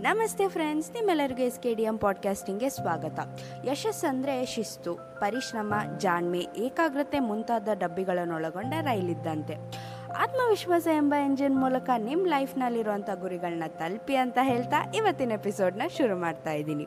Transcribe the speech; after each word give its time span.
ನಮಸ್ತೆ 0.00 0.48
ಫ್ರೆಂಡ್ಸ್, 0.48 0.92
ನಿಮ್ಮೆಲ್ಲರಿಗೂ 0.92 1.42
S 1.42 1.60
K 1.60 1.74
D 1.74 1.82
M 1.82 1.98
ಪಾಡ್ಕಾಸ್ಟಿಂಗ್ಗೆ 1.98 2.68
ಸ್ವಾಗತ. 2.68 3.18
ಯಶಸ್ಸಂದರೆ 3.66 4.46
ಶಿಸ್ತು, 4.46 4.94
ಪರಿಶ್ರಮ, 4.94 5.74
ಜಾಣ್ಮೆ, 5.98 6.46
ಏಕಾಗ್ರತೆ 6.56 7.18
ಮುಂತಾದ 7.18 7.68
ಡಬ್ಬಿಗಳನ್ನೊಳಗೊಂಡ 7.74 8.74
ರೈಲಿದ್ದಂತೆ. 8.80 9.54
ಆತ್ಮವಿಶ್ವಾಸ 10.16 10.86
ಎಂಬ 10.86 11.14
ಎಂಜಿನ್ 11.24 11.56
ಮೂಲಕ 11.56 11.90
ನಿಮ್ಮ 11.98 12.26
ಲೈಫ್ನಲ್ಲಿರುವಂಥ 12.26 13.10
ಗುರಿಗಳನ್ನ 13.14 13.64
ತಲುಪಿ 13.68 14.16
ಅಂತ 14.16 14.38
ಹೇಳ್ತಾ 14.42 14.92
ಇವತ್ತಿನ 14.94 15.32
ಎಪಿಸೋಡ್ನ 15.32 15.82
ಶುರು 15.96 16.16
ಮಾಡ್ತಾ 16.16 16.52
ಇದ್ದೀನಿ. 16.52 16.86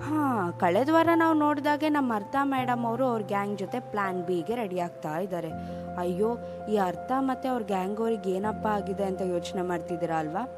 ಹಾಂ 0.00 0.52
ಕಳೆದ 0.60 0.88
ವಾರ 0.92 1.08
ನಾವು 1.16 1.34
ನೋಡಿದಾಗೆ 1.34 1.88
ನಮ್ಮ 1.88 2.14
ಅರ್ಥ 2.14 2.36
ಮೇಡಮ್ 2.44 2.84
ಅವರು 2.84 3.04
ಅವ್ರ 3.06 3.22
ಗ್ಯಾಂಗ್ 3.22 3.58
ಜೊತೆ 3.58 3.80
ಪ್ಲ್ಯಾನ್ 3.80 4.22
ಬಿಗೆ 4.22 4.54
ರೆಡಿ 4.54 4.80
ಆಗ್ತಾ 4.80 5.18
ಇದ್ದಾರೆ 5.18 5.50
ಅಯ್ಯೋ, 5.98 6.38
ಈ 6.68 6.76
ಅರ್ಥ 6.76 7.12
ಮತ್ತು 7.18 7.48
ಅವ್ರ 7.48 7.62
ಗ್ಯಾಂಗ್ 7.62 8.00
ಅವ್ರಿಗೆ 8.00 8.30
ಏನಪ್ಪ 8.30 8.66
ಆಗಿದೆ 8.66 9.04
ಅಂತ 9.04 9.20
ಯೋಚನೆ 9.20 9.62
ಮಾಡ್ತಿದ್ದೀರಾ 9.62 10.18
ಅಲ್ವಾ? 10.18 10.48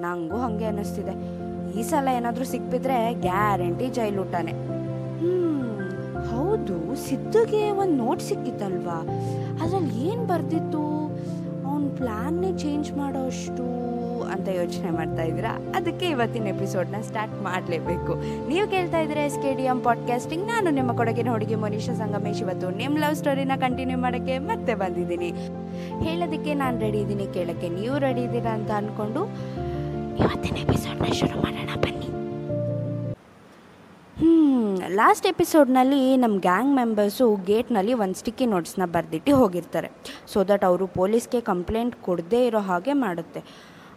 ನಂಗೂ 0.00 0.36
ಹಾಗೆ 0.36 0.64
ಅನ್ನಿಸ್ತಿದೆ. 0.64 1.14
ಈ 1.78 1.82
ಸಲ 1.82 2.08
ಏನಾದರೂ 2.08 2.44
ಸಿಕ್ಬಿದ್ರೆ 2.44 3.14
ಗ್ಯಾರಂಟಿ 3.14 3.88
ಜೈಲೂಟನೇ 3.88 4.52
ಹೌದು. 6.30 6.96
ಸಿದ್ದುಗೆ 7.08 7.70
ಒಂದು 7.70 8.04
ನೋಟ್ 8.04 8.20
ಸಿಕ್ಕಿತ್ತಲ್ವಾ? 8.20 8.96
ಅದ್ರಲ್ಲಿ 9.62 10.08
ಏನು 10.08 10.24
ಬರ್ದಿತ್ತು? 10.24 11.06
ಅವನ 11.68 11.88
ಪ್ಲ್ಯಾನ್ನೇ 11.96 12.52
ಚೇಂಜ್ 12.52 12.92
ಮಾಡೋಷ್ಟು 12.92 13.64
ಅಂತ 14.30 14.48
ಯೋಚನೆ 14.48 14.90
ಮಾಡ್ತಾ 14.90 15.22
ಇದ್ದೀರಾ? 15.22 15.72
ಅದಕ್ಕೆ 15.76 16.06
ಇವತ್ತಿನ 16.06 16.46
ಎಪಿಸೋಡ್ನ 16.46 16.94
ಸ್ಟಾರ್ಟ್ 17.00 17.42
ಮಾಡಲೇಬೇಕು. 17.42 18.12
ನೀವು 18.48 18.68
ಕೇಳ್ತಾ 18.68 19.00
ಇದ್ದೀರಾ 19.00 19.22
S 19.22 19.42
K 19.42 19.54
D 19.56 19.62
M 19.62 19.80
podcasting 19.80 20.46
ನಾನು 20.46 20.70
ನಿಮ್ಮ 20.70 20.92
ಕೊಡಗಿನ 20.92 21.30
ಹುಡುಗಿ 21.30 21.54
ಮನೀಷಾ 21.54 21.94
ಸಂಗಮೇಶ್. 21.94 22.42
ಇವತ್ತು 22.42 22.70
ನಿಮ್ಮ 22.70 22.98
ಲವ್ 22.98 23.14
ಸ್ಟೋರಿನ 23.14 23.52
ಕಂಟಿನ್ಯೂ 23.56 23.98
ಮಾಡೋಕ್ಕೆ 23.98 24.38
ಮತ್ತೆ 24.38 24.74
ಬಂದಿದ್ದೀನಿ. 24.74 25.32
ಹೇಳೋದಕ್ಕೆ 26.02 26.54
ನಾನು 26.54 26.80
ರೆಡಿ 26.80 26.98
ಇದ್ದೀನಿ. 26.98 27.26
ಕೇಳೋಕ್ಕೆ 27.34 27.68
ನೀವು 27.68 27.98
ರೆಡಿ 27.98 28.20
ಇದ್ದೀರಾ 28.20 28.54
ಅಂತ 28.54 28.70
ಅಂದ್ಕೊಂಡು 28.70 29.24
ಇವತ್ತಿನ 30.18 30.56
ಎಪಿಸೋಡ್ನ 30.56 31.12
ಶುರು 31.12 31.38
ಮಾಡೋಣ. 31.38 31.80
ಬನ್ನಿ. 31.80 32.08
ಲಾಸ್ಟ್ 34.94 35.26
ಎಪಿಸೋಡ್ನಲ್ಲಿ 35.26 36.16
ನಮ್ಮ 36.16 36.40
ಗ್ಯಾಂಗ್ 36.40 36.76
ಮೆಂಬರ್ಸು 36.76 37.38
ಗೇಟ್ನಲ್ಲಿ 37.46 37.94
ಒಂದು 37.94 38.14
ಸ್ಟಿಕ್ಕಿ 38.14 38.46
ನೋಟ್ಸ್ನ 38.46 38.84
ಬರೆದಿಟ್ಟು 38.84 39.36
ಹೋಗಿರ್ತಾರೆ. 39.36 39.90
ಸೊ 40.26 40.44
ದಟ್ 40.44 40.64
ಅವರು 40.64 40.86
ಪೊಲೀಸ್ಗೆ 40.86 41.40
ಕಂಪ್ಲೇಂಟ್ 41.40 41.96
ಕೊಡದೇ 41.96 42.46
ಇರೋ 42.46 42.58
ಹಾಗೆ 42.58 42.92
ಮಾಡುತ್ತೆ. 42.92 43.42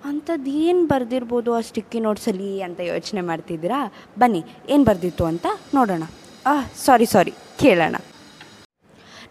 ಅಂಥದ್ದು 0.05 0.49
ಏನು 0.49 0.85
ಬರೆದಿರ್ಬೋದು 0.85 1.53
ಆ 1.53 1.61
ಸ್ಟಿಕ್ಕಿ 1.61 1.99
ನೋಟ್ಸಲ್ಲಿ 1.99 2.61
ಅಂತ 2.61 2.79
ಯೋಚನೆ 2.79 3.21
ಮಾಡ್ತಿದ್ದೀರಾ? 3.21 3.93
ಬನ್ನಿ, 4.19 4.43
ಏನು 4.69 4.83
ಬರೆದಿತ್ತು 4.83 5.25
ಅಂತ 5.25 5.45
ನೋಡೋಣ. 5.73 6.03
ಆಹ್ 6.45 6.77
ಸಾರಿ 6.85 7.05
ಸಾರಿ 7.05 7.33
ಕೇಳೋಣ. 7.59 7.95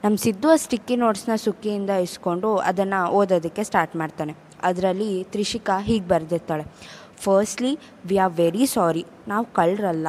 ನಮ್ಮ 0.04 0.16
ಸಿದ್ದು 0.16 0.50
ಆ 0.50 0.56
ಸ್ಟಿಕ್ಕಿ 0.56 0.96
ನೋಟ್ಸ್ನ 0.96 1.34
ಸುಕ್ಕಿಯಿಂದ 1.34 1.90
ಇಸ್ಕೊಂಡು 1.90 2.56
ಅದನ್ನು 2.56 3.08
ಓದೋದಕ್ಕೆ 3.08 3.64
ಸ್ಟಾರ್ಟ್ 3.64 3.96
ಮಾಡ್ತಾನೆ. 3.96 4.34
ಅದರಲ್ಲಿ 4.62 5.24
ತ್ರಿಷಿಕಾ 5.24 5.80
ಹೀಗೆ 5.80 6.08
ಬರೆದಿರ್ತಾಳೆ. 6.08 6.64
Firstly 7.16 7.78
we 8.06 8.16
are 8.16 8.32
very 8.32 8.66
sorry 8.66 9.06
ನಾವು 9.28 9.44
ಕಳ್ಳರಲ್ಲ 9.44 10.08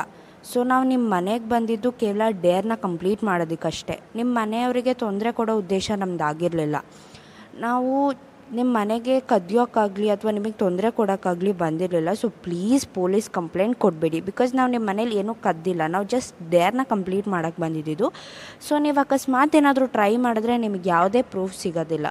ಸೊ 0.54 0.64
ನಾವು 0.64 0.88
ನಿಮ್ಮ 0.88 1.14
ಮನೆಗೆ 1.14 1.50
ಬಂದಿದ್ದು 1.50 1.92
ಕೇವಲ 1.92 2.22
ಡೇರ್ನ 2.42 2.72
ಕಂಪ್ಲೀಟ್ 2.76 3.24
ಮಾಡೋದಕ್ಕಷ್ಟೇ. 3.24 4.00
ನಿಮ್ಮ 4.16 4.40
ಮನೆಯವರಿಗೆ 4.40 4.94
ತೊಂದರೆ 4.94 5.32
ಕೊಡೋ 5.32 5.58
ಉದ್ದೇಶ 5.58 5.92
ನಮ್ದು 5.98 6.24
ಆಗಿರಲಿಲ್ಲ. 6.24 6.76
ನಾವು 7.60 8.14
ನಿಮ್ಮ 8.58 8.70
ಮನೆಗೆ 8.80 9.14
ಕದಿಯೋಕ್ಕಾಗಲಿ 9.32 10.08
ಅಥವಾ 10.14 10.32
ನಿಮಗೆ 10.38 10.56
ತೊಂದರೆ 10.62 10.90
ಕೊಡೋಕ್ಕಾಗಲಿ 10.98 11.52
ಬಂದಿರಲಿಲ್ಲ 11.62 12.12
ಸೊ 12.22 12.28
ಪ್ಲೀಸ್ 12.46 12.84
ಪೊಲೀಸ್ 12.98 13.28
ಕಂಪ್ಲೇಂಟ್ 13.38 13.76
ಕೊಡಬೇಡಿ. 13.84 14.20
ಬಿಕಾಸ್ 14.30 14.52
ನಾವು 14.60 14.70
ನಿಮ್ಮ 14.74 14.86
ಮನೇಲಿ 14.92 15.16
ಏನೂ 15.22 15.34
ಕದ್ದಿಲ್ಲ. 15.46 15.82
ನಾವು 15.94 16.06
ಜಸ್ಟ್ 16.14 16.34
ಡೇರ್ನ 16.56 16.84
ಕಂಪ್ಲೀಟ್ 16.94 17.28
ಮಾಡೋಕ್ಕೆ 17.36 17.62
ಬಂದಿದ್ದು 17.66 18.08
ಸೊ 18.68 18.74
ನೀವು 18.86 19.00
ಅಕಸ್ಮಾತ್ 19.06 19.56
ಏನಾದರೂ 19.60 19.88
ಟ್ರೈ 19.96 20.12
ಮಾಡಿದ್ರೆ 20.26 20.56
ನಿಮಗೆ 20.66 20.90
ಯಾವುದೇ 20.96 21.22
ಪ್ರೂಫ್ 21.34 21.56
ಸಿಗೋದಿಲ್ಲ. 21.64 22.08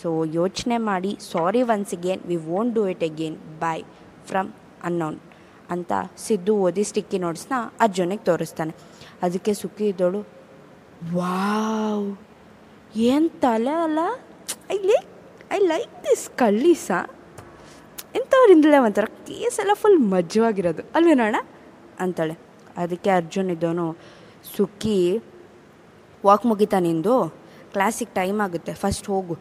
ಸೊ 0.00 0.10
ಯೋಚನೆ 0.38 0.76
ಮಾಡಿ 0.90 1.12
sorry 1.32 1.62
once 1.74 1.92
again 1.98 2.22
we 2.30 2.38
won't 2.50 2.74
do 2.78 2.84
it 2.94 3.04
again 3.10 3.36
boy 3.64 3.84
from 4.30 4.50
unknown 4.88 5.18
ಅಂತ 5.74 5.92
ಸಿದ್ದು 6.26 6.54
ಓದಿ 6.66 6.84
ಸ್ಟಿಕ್ಕಿ 6.90 7.18
ನೋಟ್ಸ್ನ 7.24 7.54
ಅರ್ಜುನಿಗೆ 7.84 8.24
ತೋರಿಸ್ತಾನೆ. 8.30 8.72
ಅದಕ್ಕೆ 9.26 9.52
ಸುಖಿ 9.60 9.84
ಇದ್ದೋಳು, 9.92 10.20
ವಾವ್, 11.16 12.08
ಏನು 13.10 13.28
ತಲೆ 13.44 13.74
ಅಲ್ಲ? 13.86 14.00
ಲೈಕ್ 14.88 15.11
ಐ 15.52 15.58
ಲೈಕ್ 15.58 16.04
ದಿಸ್ 16.04 16.30
ಕಳ್ಳೀಸ. 16.30 16.90
ಇಂಥವ್ರಿಂದಲೇ 18.14 18.78
ಒಂಥರ 18.78 19.04
ಕೇಸೆಲ್ಲ 19.04 19.70
ಫುಲ್ 19.74 20.12
ಅಲ್ವೇ 20.12 20.70
ಅಲ್ವೇನೋಣ 20.94 21.36
ಅಂತಾಳೆ. 22.00 22.38
ಅದಕ್ಕೆ 22.76 23.10
ಅರ್ಜುನ್ 23.10 23.50
ಇದ್ದವನು, 23.50 23.96
ಸುಕ್ಕಿ 24.56 25.22
ವಾಕ್ 26.26 26.46
ಮುಗಿತಾ 26.46 26.78
ನಿಂದು? 26.78 27.28
ಕ್ಲಾಸಿಗೆ 27.72 28.14
ಟೈಮ್ 28.14 28.40
ಆಗುತ್ತೆ. 28.40 28.74
ಫಸ್ಟ್ 28.74 29.08
ಹೋಗು. 29.08 29.34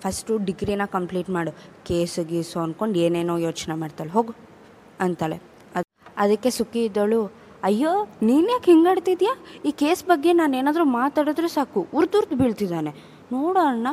ಫಸ್ಟು 0.00 0.38
ಡಿಗ್ರಿನ 0.38 0.82
ಕಂಪ್ಲೀಟ್ 0.84 1.30
ಮಾಡು. 1.30 1.50
ಕೇಸು 1.84 2.24
ಗೀಸು 2.24 2.60
ಅಂದ್ಕೊಂಡು 2.60 2.98
ಏನೇನೋ 2.98 3.36
ಯೋಚನೆ 3.36 3.74
ಮಾಡ್ತಾಳೆ. 3.74 4.10
ಹೋಗು. 4.10 4.34
ಅಂತಾಳೆ. 5.00 5.36
ಅದು, 5.74 6.12
ಅದಕ್ಕೆ 6.16 6.50
ಸುಖಿ 6.50 6.84
ಇದ್ದಳು 6.84 7.32
ಅಯ್ಯೋ, 7.62 8.08
ನೀನು 8.22 8.50
ಯಾಕೆ 8.52 8.70
ಹಿಂಗಾಡ್ತಿದ್ಯಾ 8.70 9.34
ಈ 9.64 9.70
ಕೇಸ್ 9.70 10.04
ಬಗ್ಗೆ 10.04 10.32
ನಾನು 10.32 10.56
ಏನಾದರೂ 10.56 10.84
ಮಾತಾಡಿದ್ರೆ 10.84 11.48
ಸಾಕು. 11.48 11.86
ಉರ್ದುರ್ದು 11.94 12.36
ಬೀಳ್ತಿದ್ದಾನೆ. 12.36 12.90
ನೋಡು 13.32 13.58
ಅಣ್ಣ. 13.58 13.86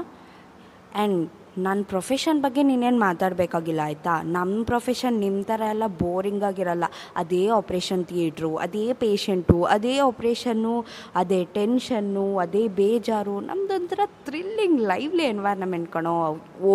ಆ್ಯಂಡ್ 0.96 1.30
ನನ್ನ 1.66 1.84
ಪ್ರೊಫೆಷನ್ 1.92 2.40
ಬಗ್ಗೆ 2.44 2.62
ನೀನೇನು 2.68 3.00
ಮಾತಾಡಬೇಕಾಗಿಲ್ಲ, 3.00 3.82
ಆಯಿತಾ? 3.90 4.14
ನಮ್ಮ 4.36 4.64
ಪ್ರೊಫೆಷನ್ 4.70 5.18
ನಿಮ್ಮ 5.24 5.40
ಥರ 5.50 5.62
ಎಲ್ಲ 5.74 5.88
ಬೋರಿಂಗ್ 6.02 6.44
ಆಗಿರಲ್ಲ. 6.50 6.86
ಅದೇ 7.22 7.42
ಆಪ್ರೇಷನ್ 7.58 8.04
ಥಿಯೇಟ್ರು 8.12 8.52
ಅದೇ 8.66 8.86
ಪೇಷಂಟು 9.04 9.58
ಅದೇ 9.76 9.94
ಆಪ್ರೇಷನ್ನು 10.10 10.76
ಅದೇ 11.22 11.42
ಟೆನ್ಷನ್ನು 11.58 12.26
ಅದೇ 12.46 12.64
ಬೇಜಾರು. 12.82 13.36
ನಮ್ಮದೊಂಥರ 13.50 14.06
ಥ್ರಿಲ್ಲಿಂಗ್ 14.28 14.80
ಲೈವ್ಲಿ 14.92 15.26
ಎನ್ವೈರ್ನಮೆಂಟ್ 15.34 15.90
ಕಣೋ. 15.98 16.18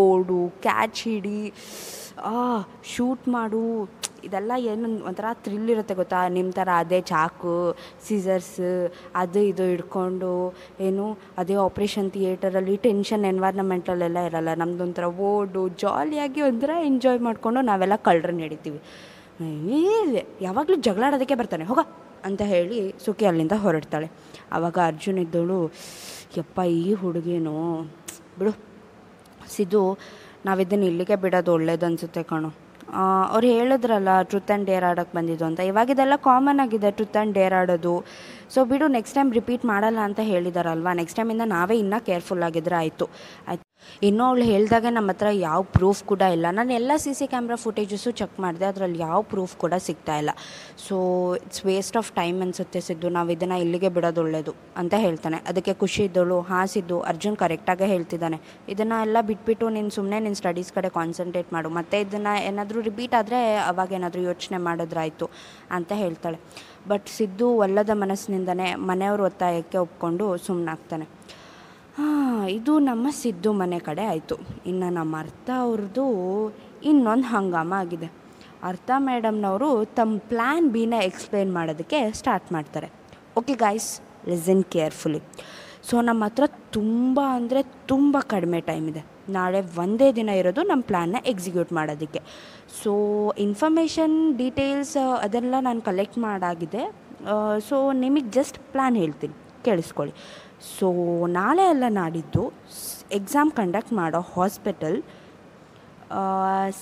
ಓಡು 0.00 0.40
ಕ್ಯಾಚ್ 0.66 1.02
ಹಿಡಿ 1.08 1.40
ಶೂಟ್ 2.94 3.24
ಮಾಡು. 3.28 3.64
ಇದೆಲ್ಲ 4.26 4.52
ಏನು 4.72 4.88
ಒಂಥರ 5.08 5.26
ಥ್ರಿಲ್ 5.44 5.68
ಇರುತ್ತೆ 5.74 5.94
ಗೊತ್ತಾ? 6.00 6.20
ನಿಮ್ಮ 6.36 6.50
ಥರ 6.58 6.68
ಅದೇ 6.82 6.98
ಚಾಕು 7.10 7.54
ಸೀಸರ್ಸ್ 8.06 8.54
ಅದು 9.22 9.40
ಇದು 9.50 9.64
ಹಿಡ್ಕೊಂಡು 9.72 10.32
ಏನು 10.88 11.04
ಅದೇ 11.42 11.56
ಆಪ್ರೇಷನ್ 11.66 12.08
ಥಿಯೇಟರಲ್ಲಿ 12.16 12.76
ಟೆನ್ಷನ್ 12.86 13.26
ಎನ್ವೈರ್ನಮೆಂಟಲ್ಲೆಲ್ಲ 13.32 14.18
ಇರಲ್ಲ. 14.30 14.54
ನಮ್ದೊಂಥರ 14.62 15.08
ಓಡು 15.30 15.62
ಜಾಲಿಯಾಗಿ 15.84 16.42
ಒಂಥರ 16.48 16.72
ಎಂಜಾಯ್ 16.90 17.20
ಮಾಡಿಕೊಂಡು 17.28 17.62
ನಾವೆಲ್ಲ 17.70 17.96
ಕಳ್ಳರನ್ನ 18.08 18.42
ಹಿಡಿತೀವಿ. 18.46 18.80
ಯಾವಾಗಲೂ 20.46 20.76
ಜಗಳಾಡೋದಕ್ಕೆ 20.88 21.36
ಬರ್ತಾನೆ, 21.40 21.64
ಹೋಗ 21.70 21.80
ಅಂತ 22.28 22.42
ಹೇಳಿ 22.52 22.78
ಸುಖಿ 23.04 23.24
ಅಲ್ಲಿಂದ 23.30 23.54
ಹೊರಡ್ತಾಳೆ. 23.64 24.08
ಆವಾಗ 24.56 24.78
ಅರ್ಜುನ್ 24.90 25.18
ಇದ್ದವಳು 25.24 25.58
ಯಪ್ಪ, 26.38 26.58
ಈ 26.80 26.86
ಹುಡುಗೇನು, 27.02 27.56
ಬಿಡು. 28.38 28.52
ಸಿದ್ದು 29.56 29.82
ನಾವಿದ್ದನ್ನು 30.46 30.86
ಇಲ್ಲಿಗೆ 30.90 31.16
ಬಿಡೋದು 31.22 31.50
ಒಳ್ಳೇದು 31.56 31.84
ಅನಿಸುತ್ತೆ 31.88 32.22
ಕಣೋ. 32.30 32.50
ಅವ್ರು 33.32 33.46
ಹೇಳಿದ್ರಲ್ಲ 33.46 34.22
ಟ್ರೂತ್ 34.22 34.50
ಆ್ಯಂಡ್ 34.50 34.66
ಡೇರ್ 34.66 34.84
ಆಡೋಕ್ಕೆ 34.84 35.16
ಬಂದಿದ್ದು 35.16 35.44
ಅಂತ. 35.44 35.60
ಇವಾಗ 35.60 35.90
ಇದೆಲ್ಲ 35.90 36.12
ಕಾಮನ್ 36.16 36.60
ಆಗಿದೆ 36.60 36.90
ಟ್ರುತ್ 36.90 37.16
ಆ್ಯಂಡ್ 37.16 37.34
ಡೇರ್ 37.34 37.54
ಆಡೋದು. 37.54 38.04
ಸೊ 38.54 38.64
ಬಿಡು 38.64 38.86
ನೆಕ್ಸ್ಟ್ 38.86 39.14
ಟೈಮ್ 39.14 39.32
ರಿಪೀಟ್ 39.32 39.64
ಮಾಡಲ್ಲ 39.64 39.98
ಅಂತ 39.98 40.20
ಹೇಳಿದಾರಲ್ವಾ? 40.22 40.92
ನೆಕ್ಸ್ಟ್ 40.92 41.16
ಟೈಮಿಂದ 41.16 41.42
ನಾವೇ 41.44 41.78
ಇನ್ನೂ 41.78 42.04
ಕೇರ್ಫುಲ್ 42.04 42.42
ಆಗಿದ್ರೆ 42.42 42.76
ಆಯಿತು. 42.76 43.08
ಆಯ್ತು. 43.48 43.75
ಇನ್ನೂ 44.08 44.22
ಅವಳು 44.28 44.44
ಹೇಳಿದಾಗೆ 44.50 44.90
ನಮ್ಮ 44.96 45.10
ಹತ್ರ 45.14 45.28
ಯಾವ 45.48 45.60
ಪ್ರೂಫ್ 45.76 46.00
ಕೂಡ 46.10 46.22
ಇಲ್ಲ. 46.36 46.46
ನಾನು 46.58 46.72
ಎಲ್ಲ 46.78 46.92
C 47.04 47.12
C 47.18 47.26
camera 47.32 47.56
footages 47.64 48.10
check 48.20 48.36
ಮಾಡಿದೆ, 48.44 48.66
ಅದರಲ್ಲಿ 48.72 48.98
ಯಾವ 49.06 49.18
ಪ್ರೂಫ್ 49.32 49.54
ಕೂಡ 49.64 49.74
ಸಿಗ್ತಾ 49.86 50.16
ಇಲ್ಲ. 50.22 50.32
So 50.86 50.96
it's 51.46 51.62
waste 51.70 51.96
of 52.02 52.10
time 52.20 52.38
ಅನಿಸುತ್ತೆ 52.46 52.82
ಸಿದ್ದು. 52.88 53.10
ನಾವು 53.16 53.30
ಇದನ್ನು 53.36 53.58
ಇಲ್ಲಿಗೆ 53.64 53.90
ಬಿಡೋದು 53.96 54.22
ಒಳ್ಳೆಯದು 54.24 54.54
ಅಂತ 54.82 54.94
ಹೇಳ್ತಾನೆ. 55.06 55.40
ಅದಕ್ಕೆ 55.52 55.74
ಖುಷಿ 55.82 56.02
ಇದ್ದಳು, 56.08 56.38
ಹಾಂ 56.50 56.64
ಸಿದ್ದು, 56.74 56.98
ಅರ್ಜುನ್ 57.12 57.38
ಕರೆಕ್ಟಾಗೇ 57.44 57.88
ಹೇಳ್ತಿದ್ದಾನೆ. 57.94 58.40
ಇದನ್ನು 58.74 58.98
ಎಲ್ಲ 59.06 59.16
ಬಿಟ್ಬಿಟ್ಟು 59.30 59.68
ನೀನು 59.78 59.92
ಸುಮ್ಮನೆ 59.98 60.20
ನಿನ್ನ 60.26 60.38
ಸ್ಟಡೀಸ್ 60.42 60.72
ಕಡೆ 60.78 60.90
ಕಾನ್ಸಂಟ್ರೇಟ್ 61.00 61.50
ಮಾಡು. 61.56 61.70
ಮತ್ತು 61.78 61.96
ಇದನ್ನು 62.06 62.34
ಏನಾದರೂ 62.50 62.80
ರಿಪೀಟ್ 62.90 63.16
ಆದರೆ 63.22 63.40
ಅವಾಗ 63.70 63.90
ಏನಾದರೂ 64.00 64.22
ಯೋಚನೆ 64.30 64.60
ಮಾಡಿದ್ರಾಯಿತು, 64.68 65.28
ಅಂತ 65.78 65.92
ಹೇಳ್ತಾಳೆ. 66.04 66.40
ಬಟ್ 66.90 67.06
ಸಿದ್ದು 67.18 67.46
ಒಲ್ಲದ 67.64 67.92
ಮನಸ್ಸಿನಿಂದನೇ 68.02 68.66
ಮನೆಯವ್ರ 68.90 69.22
ಒತ್ತಾಯಕ್ಕೆ 69.28 69.78
ಒಪ್ಕೊಂಡು 69.86 70.24
ಸುಮ್ಮನಾಗ್ತಾನೆ 70.46 71.06
ಇದು 72.58 72.72
ನಮ್ಮ 72.88 73.06
ಸಿದ್ದು 73.22 73.50
ಮನೆ 73.60 73.78
ಕಡೆ 73.88 74.04
ಆಯಿತು. 74.12 74.36
ಇನ್ನು 74.70 74.88
ನಮ್ಮ 74.98 75.12
ಅರ್ಥ 75.24 75.48
ಅವ್ರದ್ದು 75.64 76.04
ಇನ್ನೊಂದು 76.90 77.26
ಹಂಗಾಮ 77.34 77.72
ಆಗಿದೆ. 77.82 78.08
ಅರ್ಥ 78.70 78.90
ಮೇಡಮ್ನವರು 79.08 79.68
ತಮ್ಮ 79.98 80.18
ಪ್ಲ್ಯಾನ್ 80.30 80.66
ಬಿನ 80.76 80.94
ಎಕ್ಸ್ಪ್ಲೇನ್ 81.08 81.50
ಮಾಡೋದಕ್ಕೆ 81.58 81.98
ಸ್ಟಾರ್ಟ್ 82.20 82.48
ಮಾಡ್ತಾರೆ. 82.56 82.88
Okay 83.40 83.54
guys 83.64 83.90
listen 84.30 84.64
carefully 84.74 85.20
so 85.88 85.96
ನಮ್ಮ 86.08 86.24
ಹತ್ರ 86.28 86.44
ತುಂಬ 86.76 87.20
ಅಂದರೆ 87.38 87.60
ತುಂಬ 87.90 88.16
ಕಡಿಮೆ 88.32 88.60
ಟೈಮ್ 88.70 88.86
ಇದೆ. 88.92 89.02
ನಾಳೆ 89.36 89.60
ಒಂದೇ 89.82 90.08
ದಿನ 90.18 90.30
ಇರೋದು 90.40 90.62
ನಮ್ಮ 90.70 90.82
ಪ್ಲ್ಯಾನ್ನ 90.88 91.18
ಎಕ್ಸಿಕ್ಯೂಟ್ 91.32 91.72
ಮಾಡೋದಕ್ಕೆ. 91.78 92.20
ಸೊ 92.82 92.92
ಇನ್ಫಾರ್ಮೇಷನ್ 93.46 94.16
ಡೀಟೇಲ್ಸ್ 94.40 94.96
ಅದೆಲ್ಲ 95.24 95.54
ನಾನು 95.68 95.80
ಕಲೆಕ್ಟ್ 95.90 96.18
ಮಾಡಾಗಿದೆ. 96.26 96.82
ಸೊ 97.68 97.76
ನಿಮಗೆ 98.04 98.28
ಜಸ್ಟ್ 98.38 98.58
ಪ್ಲ್ಯಾನ್ 98.72 98.96
ಹೇಳ್ತೀನಿ. 99.02 99.34
ಕೇಳಿಸ್ಕೊಳ್ಳಿ. 99.66 100.14
ಸೊ 100.60 100.88
ನಾಳೆ 101.38 101.64
ಎಲ್ಲ 101.74 101.84
ನಾಡಿದ್ದು 102.00 102.42
ಎಕ್ಸಾಮ್ 103.18 103.50
ಕಂಡಕ್ಟ್ 103.60 103.92
ಮಾಡೋ 103.92 104.20
ಹಾಸ್ಪಿಟಲ್ 104.36 104.98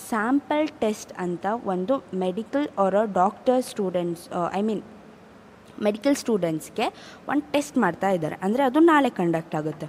ಸ್ಯಾಂಪಲ್ 0.09 0.67
ಟೆಸ್ಟ್ 0.83 1.13
ಅಂತ 1.25 1.47
ಒಂದು 1.73 1.95
ಮೆಡಿಕಲ್ 2.25 2.67
ಅವರ 2.79 2.95
doctor 3.21 3.63
students 3.71 4.25
I 4.59 4.63
mean 4.69 4.83
medical 5.87 6.17
ಸ್ಟೂಡೆಂಟ್ಸ್ಗೆ 6.23 6.87
ಒಂದು 7.31 7.45
ಟೆಸ್ಟ್ 7.53 7.77
ಮಾಡ್ತಾ 7.85 8.11
ಇದ್ದಾರೆ. 8.11 8.37
ಅಂದರೆ 8.47 8.63
ಅದು 8.69 8.81
ನಾಳೆ 8.91 9.11
ಕಂಡಕ್ಟ್ 9.21 9.55
ಆಗುತ್ತೆ. 9.61 9.87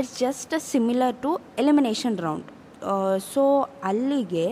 It's 0.00 0.14
just 0.18 0.54
similar 0.72 1.16
to 1.24 1.30
elimination 1.58 2.18
round 2.26 2.50
so 3.32 3.44
ಅಲ್ಲಿಗೆ 3.90 4.46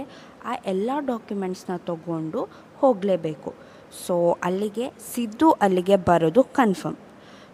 ಆ 0.50 0.54
ಎಲ್ಲ 0.74 0.90
ಡಾಕ್ಯುಮೆಂಟ್ಸ್ನ 1.12 1.76
ತಗೊಂಡು 1.90 2.42
ಹೋಗಲೇಬೇಕು. 2.80 3.50
ಸೊ 4.06 4.14
ಅಲ್ಲಿಗೆ, 4.48 4.86
ಸಿದ್ದು 5.14 5.48
ಅಲ್ಲಿಗೆ 5.64 5.96
ಬರೋದು 5.96 6.42
ಕನ್ಫರ್ಮ್ 6.60 6.98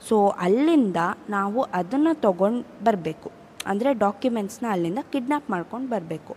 ಸೊ 0.07 0.29
ಅಲ್ಲಿಂದ 0.29 0.97
ನಾವು 1.31 1.63
ಅದನ್ನು 1.63 2.21
ತೊಗೊಂಡು 2.21 2.85
ಬರಬೇಕು. 2.85 3.31
ಅಂದರೆ 3.67 3.95
ಡಾಕ್ಯುಮೆಂಟ್ಸ್ನ 3.95 4.67
ಅಲ್ಲಿಂದ 4.71 4.99
ಕಿಡ್ನ್ಯಾಪ್ 5.13 5.51
ಮಾಡ್ಕೊಂಡು 5.51 5.89
ಬರಬೇಕು. 5.89 6.37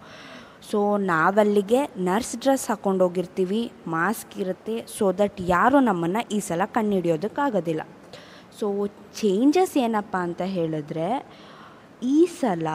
ಸೊ 0.72 0.98
ನಾವಲ್ಲಿಗೆ 0.98 1.80
ನರ್ಸ್ 1.98 2.38
ಡ್ರೆಸ್ 2.38 2.68
ಹಾಕ್ಕೊಂಡೋಗಿರ್ತೀವಿ 2.70 3.72
ಮಾಸ್ಕ್ 3.88 4.40
ಇರುತ್ತೆ. 4.40 4.86
ಸೊ 4.98 5.12
ದಟ್ 5.12 5.42
ಯಾರೂ 5.42 5.80
ನಮ್ಮನ್ನು 5.80 6.30
ಈ 6.36 6.40
ಸಲ 6.40 6.62
ಕಣ್ಣಿಡಿಯೋದಕ್ಕಾಗೋದಿಲ್ಲ. 6.66 7.82
ಸೊ 8.60 8.88
ಚೇಂಜಸ್ 9.20 9.78
ಏನಪ್ಪ 9.78 10.16
ಅಂತ 10.18 10.42
ಹೇಳಿದ್ರೆ, 10.42 11.08
ಈ 12.04 12.26
ಸಲ 12.40 12.68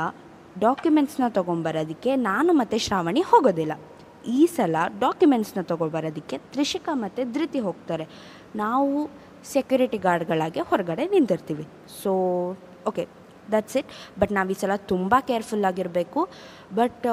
ಡಾಕ್ಯುಮೆಂಟ್ಸ್ನ 0.59 1.29
ತೊಗೊಂಬರೋದಕ್ಕೆ 1.29 2.17
ನಾನು 2.17 2.53
ಮತ್ತು 2.53 2.79
ಶ್ರಾವಣಿ 2.79 3.21
ಹೋಗೋದಿಲ್ಲ. 3.21 3.73
ಈ 4.29 4.47
ಸಲ 4.47 4.77
ಡಾಕ್ಯುಮೆಂಟ್ಸ್ನ 4.99 5.61
ತೊಗೊಬರೋದಕ್ಕೆ 5.61 6.39
ತ್ರಿಷಿಕಾ 6.39 6.95
ಮತ್ತು 6.95 7.33
ಧೃತಿ 7.33 7.61
ಹೋಗ್ತಾರೆ. 7.61 8.09
ನಾವು 8.57 9.11
ಸೆಕ್ಯೂರಿಟಿ 9.53 9.99
ಗಾರ್ಡ್ಗಳಾಗಿ 10.09 10.61
ಹೊರಗಡೆ 10.73 11.07
ನಿಂತಿರ್ತೀವಿ. 11.15 11.67
So 12.03 12.13
okay 12.91 13.05
that's 13.53 13.77
it 13.81 13.91
but 14.21 14.33
ನಾವು 14.37 14.51
ಈ 14.53 14.57
ಸಲ 14.61 14.77
ತುಂಬ 14.93 15.15
ಕೇರ್ಫುಲ್ಲಾಗಿರಬೇಕು 15.29 16.21
ಬಟ್ 16.79 17.05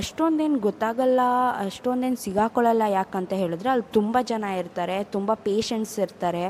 ಅಷ್ಟೊಂದೇನು 0.00 0.58
ಗೊತ್ತಾಗಲ್ಲ, 0.66 1.20
ಅಷ್ಟೊಂದೇನು 1.68 2.18
ಸಿಗಾಕೊಳ್ಳಲ್ಲ 2.24 2.84
ಯಾಕಂತ 2.96 3.32
ಹೇಳಿದ್ರೆ 3.42 3.70
ಅಲ್ಲಿ 3.74 3.86
ತುಂಬ 3.98 4.16
ಜನ 4.32 4.44
ಇರ್ತಾರೆ, 4.62 4.96
ತುಂಬ 5.14 5.30
ಪೇಷಂಟ್ಸ್ 5.48 5.96
ಇರ್ತಾರೆ. 6.06 6.44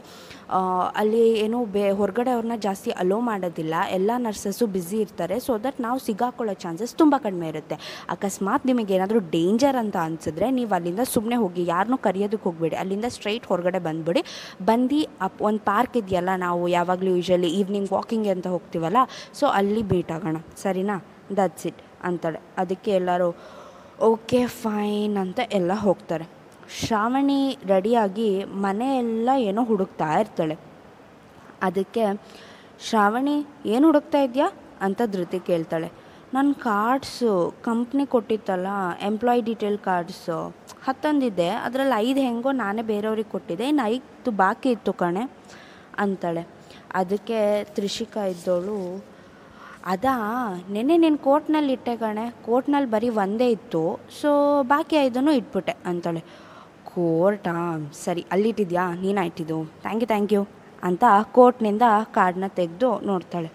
ಅಲ್ಲಿ 1.01 1.23
ಏನು 1.45 1.59
ಬೇ, 1.75 1.91
ಹೊರಗಡೆ 1.91 2.31
ಅವ್ರನ್ನ 2.31 2.57
ಜಾಸ್ತಿ 2.67 2.91
ಅಲೋ 3.03 3.21
ಮಾಡೋದಿಲ್ಲ. 3.21 3.75
ಎಲ್ಲ 3.97 4.11
ನರ್ಸಸ್ಸು 4.27 4.67
ಬ್ಯುಸಿ 4.67 4.99
ಇರ್ತಾರೆ. 5.05 5.41
ಸೊ 5.47 5.59
ದಟ್ 5.65 5.81
ನಾವು 5.87 5.99
ಸಿಗಾಕೊಳ್ಳೋ 5.99 6.55
ಚಾನ್ಸಸ್ 6.65 6.95
ತುಂಬ 6.95 7.15
ಕಡಿಮೆ 7.27 7.49
ಇರುತ್ತೆ. 7.49 7.79
ಅಕಸ್ಮಾತ್ 8.15 8.65
ನಿಮಗೆ 8.67 8.95
ಏನಾದರೂ 8.95 9.19
ಡೇಂಜರ್ 9.19 9.77
ಅಂತ 9.83 9.97
ಅನಿಸಿದ್ರೆ 9.97 10.51
ನೀವು 10.51 10.75
ಅಲ್ಲಿಂದ 10.79 11.05
ಸುಮ್ಮನೆ 11.15 11.37
ಹೋಗಿ 11.45 11.65
ಯಾರನ್ನೂ 11.67 11.97
ಕರೆಯೋದಕ್ಕೆ 11.97 12.49
ಹೋಗಬೇಡಿ. 12.49 12.77
ಅಲ್ಲಿಂದ 12.77 13.05
ಸ್ಟ್ರೈಟ್ 13.17 13.47
ಹೊರಗಡೆ 13.47 13.79
ಬಂದುಬಿಡಿ. 13.89 14.23
ಬಂದು 14.71 15.01
ಅಪ್, 15.21 15.43
ಒಂದು 15.51 15.63
ಪಾರ್ಕ್ 15.71 15.97
ಇದೆಯಲ್ಲ, 16.03 16.31
ನಾವು 16.47 16.69
ಯಾವಾಗಲೂ 16.69 17.13
ಯೂಶಲಿ 17.17 17.51
ಈವ್ನಿಂಗ್ 17.61 17.93
ವಾಕಿಂಗ್ 17.93 18.29
ಅಂತ 18.37 18.47
ಹೋಗ್ತೀವಲ್ಲ 18.47 18.97
ಸೊ 19.41 19.47
ಅಲ್ಲಿ 19.61 19.83
ಭೇಟ್ 19.83 20.13
ಆಗೋಣ. 20.13 20.37
ಸರಿನಾ? 20.65 20.99
ದಟ್ಸ್ 21.37 21.67
ಇಟ್ 21.67 21.83
ಅಂತಾಳೆ 22.09 22.41
ಅದಕ್ಕೆ 22.59 22.91
ಎಲ್ಲರೂ 22.91 23.31
ಓಕೆ 24.11 24.47
ಫೈನ್ 24.47 25.17
ಅಂತ 25.17 25.41
ಎಲ್ಲ 25.53 25.73
ಹೋಗ್ತಾರೆ. 25.87 26.38
ಶ್ರಾವಣಿ 26.77 27.59
ರೆಡಿಯಾಗಿ 27.67 28.45
ಮನೆಯೆಲ್ಲ 28.45 29.29
ಏನೋ 29.37 29.65
ಹುಡುಕ್ತಾ 29.65 30.19
ಇರ್ತಾಳೆ. 30.19 30.59
ಅದಕ್ಕೆ, 31.63 32.05
ಶ್ರಾವಣಿ, 32.81 33.47
ಏನು 33.67 33.87
ಹುಡುಕ್ತಾ 33.87 34.19
ಇದೆಯಾ? 34.19 34.53
ಅಂತ 34.81 35.03
ಧೃತಿ 35.07 35.39
ಕೇಳ್ತಾಳೆ. 35.39 35.93
ನನ್ನ 36.35 36.53
ಕಾರ್ಡ್ಸು, 36.53 37.55
ಕಂಪ್ನಿ 37.65 38.07
ಕೊಟ್ಟಿತ್ತಲ್ಲ, 38.07 38.67
ಎಂಪ್ಲಾಯ್ 39.01 39.43
ಡೀಟೇಲ್ 39.43 39.79
ಕಾರ್ಡ್ಸು, 39.79 40.49
ಹತ್ತೊಂದಿದ್ದೆ, 40.85 41.49
ಅದರಲ್ಲಿ 41.49 42.09
ಐದು 42.09 42.21
ಹೆಂಗೋ 42.21 42.53
ನಾನೇ 42.53 42.83
ಬೇರೆಯವ್ರಿಗೆ 42.83 43.31
ಕೊಟ್ಟಿದ್ದೆ 43.31 43.69
ಇನ್ನು 43.69 43.87
ಐದು 43.87 44.31
ಬಾಕಿ 44.31 44.71
ಇತ್ತು 44.71 44.93
ಕಣೆ, 44.93 45.31
ಅಂತಾಳೆ. 45.99 46.49
ಅದಕ್ಕೆ 46.95 47.65
ತ್ರಿಷಿಕಾ 47.65 48.25
ಇದ್ದವಳು 48.25 49.05
ಅದಾ, 49.87 50.15
ನೆನ್ನೆ 50.71 50.97
ನೀನು 50.97 51.19
ಕೋರ್ಟ್ನಲ್ಲಿ 51.19 51.73
ಇಟ್ಟೆ 51.73 51.97
ಕಣೆ 51.97 52.31
ಕೋರ್ಟ್ನಲ್ಲಿ 52.45 52.91
ಬರೀ 52.91 53.09
ಒಂದೇ 53.09 53.51
ಇತ್ತು, 53.51 54.01
ಸೊ 54.21 54.63
ಬಾಕಿ 54.63 54.97
ಐದನ್ನು 54.97 55.33
ಇಟ್ಬಿಟ್ಟೆ, 55.33 55.77
ಅಂತಾಳೆ. 55.87 56.25
ಕೋರ್ಟಾ 56.99 57.57
ಸರಿ, 58.05 58.23
ಅಲ್ಲಿಟ್ಟಿದ್ಯಾ? 58.35 58.85
ನೀನು 59.03 59.23
ಇಟ್ಟಿದ್ದು 59.31 59.59
ಥ್ಯಾಂಕ್ 59.83 60.03
ಯು 60.05 60.09
ಥ್ಯಾಂಕ್ 60.13 60.33
ಯು 60.37 60.43
ಅಂತ 60.89 61.05
ಕೋರ್ಟ್ನಿಂದ 61.37 61.85
ಕಾರ್ಡ್ನ 62.17 62.47
ತೆಗೆದು 62.59 62.91
ನೋಡ್ತಾಳೆ. 63.11 63.51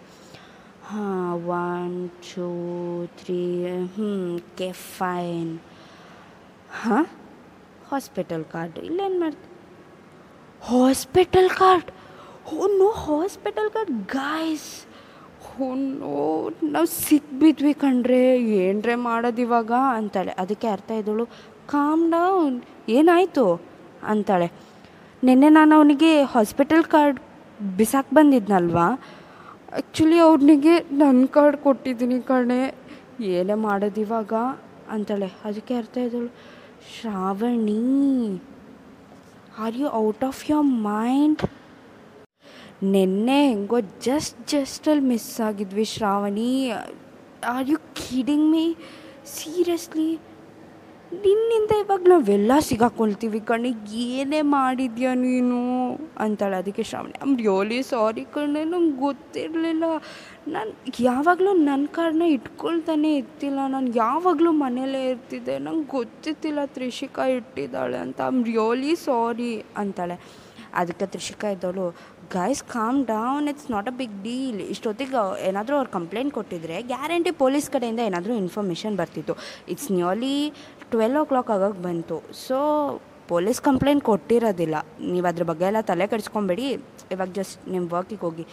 ಹಾಂ 0.90 1.34
ಒನ್ 1.58 1.98
ಟೂ 2.28 2.48
ತ್ರೀ 3.20 3.42
ಹ್ಞೂ 3.96 4.12
ಕೆ 4.58 4.68
ಫೈನ್ 4.72 5.52
ಹಾಂ? 6.82 7.06
ಹಾಸ್ಪಿಟಲ್ 7.90 8.46
ಕಾರ್ಡ್ 8.54 8.78
ಇಲ್ಲೇನು 8.88 9.20
ಮಾಡ್ತೀವಿ 9.20 9.52
hospital 10.70 11.50
card 11.62 11.90
no 12.82 12.90
hospital 13.08 13.70
card 13.76 13.94
guys 14.18 14.72
no, 16.02 16.14
ನಾವು 16.74 16.88
ಸಿಕ್ಬಿದ್ವಿ 17.08 17.74
ಕಣ್ರೆ. 17.82 18.22
ಏನ್ರೆ 18.66 18.96
ಮಾಡೋದು 19.08 19.42
ಇವಾಗ? 19.42 19.72
ಅಂತಾಳೆ. 19.98 20.32
ಅದಕ್ಕೆ 20.44 20.68
ಅರ್ಥ 20.76 20.92
ಇದ್ದಳು. 21.00 21.26
ಕಾಮ್ 21.74 22.04
ಡೌನ್ 22.12 22.56
ಏನಾಯಿತು 22.90 23.62
ಅಂತಾಳೆ. 24.08 24.52
ನಿನ್ನೆ 25.24 25.50
ನಾನು 25.50 25.76
ಅವನಿಗೆ 25.76 26.24
ಹಾಸ್ಪಿಟಲ್ 26.24 26.84
ಕಾರ್ಡ್ 26.84 27.20
ಬಿಸಾಕ್ 27.78 28.14
ಬಂದಿದ್ನಲ್ವಾ? 28.14 28.88
ಆ್ಯಕ್ಚುಲಿ 29.74 30.20
ಅವನಿಗೆ 30.20 30.80
ನನ್ನ 30.80 31.26
ಕಾರ್ಡ್ 31.26 31.58
ಕೊಟ್ಟಿದ್ದೀನಿ 31.58 32.22
ಕಣೆ. 32.22 32.76
ಏನೇ 33.22 33.54
ಮಾಡೋದು 33.54 34.02
ಇವಾಗ? 34.02 34.34
ಅಂತಾಳೆ. 34.90 35.32
ಅದಕ್ಕೆ 35.46 35.76
ಅರ್ಥ 35.76 35.98
ಇದ್ದಳು 35.98 36.28
Shravani 36.94 38.40
are 39.60 39.78
you 39.78 39.88
out 39.88 40.24
of 40.24 40.52
your 40.52 40.66
mind 40.66 41.44
ನಿನ್ನೆ 42.84 43.48
ಹೆಂಗೋ 43.48 43.80
ಜಸ್ಟ್ 43.80 44.52
ಜಸ್ಟಲ್ಲಿ 44.52 45.06
miss 45.06 45.42
ಆಗಿದ್ವಿ 45.42 45.86
Shravani. 45.86 46.72
Are 47.48 47.70
you 47.70 47.78
kidding 47.78 48.52
me 48.52 48.76
seriously 49.26 50.20
ನಿನ್ನಿಂದ 51.14 51.72
ಇವಾಗ 51.72 52.02
ನಾವೆಲ್ಲ 52.08 52.52
ಸಿಗಾಕೊಳ್ತೀವಿ 52.60 53.40
ಕಣೆ, 53.40 53.74
ಏನೇ 53.94 54.42
ಮಾಡಿದ್ಯಾ 54.42 55.14
ನೀನು? 55.14 55.94
ಅಂತಾಳೆ 56.20 56.56
ಅದಕ್ಕೆ 56.56 56.84
ಶ್ರಾವಣಿ. 56.84 57.14
ಅಮ್ 57.22 57.38
ರಿಯಲಿ 57.38 57.84
ಸಾರಿ 57.84 58.22
ಕಣೆ, 58.22 58.64
ನಂಗೆ 58.64 58.98
ಗೊತ್ತಿರಲಿಲ್ಲ. 58.98 59.84
ನಾನು 60.48 60.72
ಯಾವಾಗಲೂ 61.00 61.54
ನನ್ನ 61.54 61.86
ಕಾರ್ಡನ್ನ 61.86 62.22
ಇಟ್ಕೊಳ್ತಾನೆ 62.22 63.16
ಇರ್ತಿಲ್ಲ. 63.16 63.60
ನಾನು 63.68 63.88
ಯಾವಾಗಲೂ 63.96 64.52
ಮನೇಲೇ 64.52 65.10
ಇರ್ತಿದ್ದೆ. 65.10 65.60
ನಂಗೆ 65.60 65.88
ಗೊತ್ತಿತ್ತಿಲ್ಲ 65.88 66.60
ತ್ರಿಷಿಕಾ 66.66 67.26
ಇಟ್ಟಿದ್ದಾಳೆ 67.26 67.98
ಅಂತ. 67.98 68.22
ಅಮ್ 68.22 68.46
ರಿಯಲಿ 68.46 68.96
ಸಾರಿ 68.96 69.64
ಅಂತಾಳೆ. 69.78 70.44
ಅದಕ್ಕೆ 70.76 71.06
Trishika 71.06 71.48
ಇದ್ದವಳು 71.48 71.96
guys 72.32 72.64
calm 72.64 73.06
down 73.06 73.48
it's 73.48 73.72
not 73.72 73.88
a 73.88 73.98
big 73.98 74.24
deal 74.24 74.62
ಇಷ್ಟೊತ್ತಿಗೆ 74.62 75.48
ಏನಾದರೂ 75.48 75.76
ಅವ್ರು 75.76 75.92
ಕಂಪ್ಲೇಂಟ್ 75.92 76.34
ಕೊಟ್ಟಿದ್ರೆ 76.34 76.82
ಗ್ಯಾರಂಟಿ 76.82 77.32
ಪೊಲೀಸ್ 77.32 77.70
ಕಡೆಯಿಂದ 77.70 78.00
ಏನಾದರೂ 78.00 78.34
ಇನ್ಫಾರ್ಮೇಷನ್ 78.34 78.98
ಬರ್ತಿತ್ತು. 78.98 79.36
It's 79.70 79.92
nearly 79.92 80.50
twelve 80.92 81.18
O 81.18 81.26
clock 81.26 81.52
ಆಗೋಕ್ಕೆ 81.52 81.84
ಬಂತು. 81.84 82.24
ಸೊ 82.48 82.58
ಪೊಲೀಸ್ 83.28 83.62
ಕಂಪ್ಲೇಂಟ್ 83.62 84.04
ಕೊಟ್ಟಿರೋದಿಲ್ಲ. 84.04 84.76
ನೀವು 85.02 85.26
ಅದ್ರ 85.26 85.44
ಬಗ್ಗೆ 85.44 85.66
ಎಲ್ಲ 85.66 85.82
ತಲೆ 85.82 86.08
ಕೆಡಿಸ್ಕೊಂಬೇಡಿ. 86.08 86.66
ಇವಾಗ 87.12 87.30
ಜಸ್ಟ್ 87.34 87.70
ನಿಮ್ಮ 87.70 87.94
ವರ್ಕಿಗೆ 87.94 88.22
ಹೋಗಿ. 88.22 88.46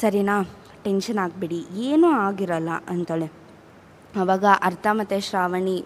ಸರಿನಾ? 0.00 0.42
ಟೆನ್ಷನ್ 0.84 1.18
ಆಗಬೇಡಿ. 1.18 1.66
ಏನೂ 1.76 2.10
ಆಗಿರಲ್ಲ 2.10 2.68
ಅಂತಾಳೆ. 2.88 3.32
ಅವಾಗ 4.16 4.44
ಅರ್ಥ 4.62 4.86
ಮತ್ತು 4.92 5.20
ಶ್ರಾವಣಿ 5.20 5.84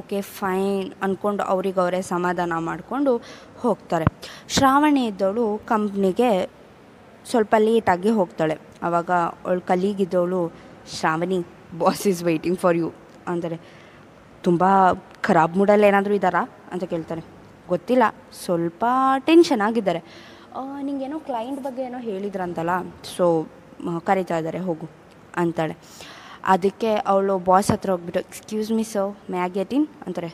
ಓಕೆ, 0.00 0.18
ಫೈನ್ 0.38 0.88
ಅಂದ್ಕೊಂಡು 1.04 1.42
ಅವ್ರಿಗೆ 1.52 1.80
ಅವರೇ 1.84 2.00
ಸಮಾಧಾನ 2.12 2.52
ಮಾಡಿಕೊಂಡು 2.68 3.12
ಹೋಗ್ತಾರೆ. 3.64 4.06
ಶ್ರಾವಣಿ 4.56 5.02
ಇದ್ದವಳು 5.10 5.46
ಕಂಪ್ನಿಗೆ 5.72 6.30
ಸ್ವಲ್ಪ 7.30 7.54
ಲೇಟಾಗಿ 7.66 8.10
ಹೋಗ್ತಾಳೆ. 8.18 8.56
ಆವಾಗ 8.86 9.10
ಅವಳು 9.46 9.62
ಕಲೀಗಿದ್ದವಳು 9.70 10.40
Shravani 10.96 11.38
boss 11.82 12.04
is 12.12 12.22
waiting 12.28 12.58
for 12.64 12.76
you 12.82 12.88
ಅಂತಾರೆ 13.32 13.58
ತುಂಬ 14.46 14.64
ಖರಾಬ್ 15.26 15.54
ಮೂಡಲ್ಲಿ 15.58 15.86
ಏನಾದರೂ 15.90 16.14
ಇದ್ದಾರಾ? 16.18 16.42
ಅಂತ 16.72 16.84
ಕೇಳ್ತಾರೆ. 16.92 17.22
ಗೊತ್ತಿಲ್ಲ, 17.72 18.04
ಸ್ವಲ್ಪ 18.44 18.84
ಟೆನ್ಷನ್ 19.28 19.62
ಆಗಿದ್ದಾರೆ. 19.68 20.00
ನಿಂಗೇನೋ 20.88 21.16
ಕ್ಲೈಂಟ್ 21.28 21.60
ಬಗ್ಗೆ 21.64 21.82
ಏನೋ 21.88 21.98
ಹೇಳಿದ್ರಂತಲ್ಲ 22.10 22.74
ಸೊ 23.16 23.24
ಕರಿತಾ 24.08 24.36
ಇದ್ದಾರೆ, 24.40 24.60
ಹೋಗು, 24.68 24.86
ಅಂತಾಳೆ. 25.42 25.74
ಅದಕ್ಕೆ 26.54 26.90
ಅವಳು 27.12 27.34
ಬಾಸ್ 27.48 27.68
ಹತ್ರ 27.74 27.90
ಹೋಗ್ಬಿಟ್ಟು 27.94 28.20
ಎಕ್ಸ್ಕ್ಯೂಸ್ 28.26 28.70
ಮಿ 28.78 28.84
ಸರ್ 28.92 29.10
ಮೇ 29.32 29.38
ಆ 29.44 29.48
ಗೆಟ್ 29.56 29.72
ಇನ್ 29.78 29.86
ಅಂತಾರೆ. 30.06 30.30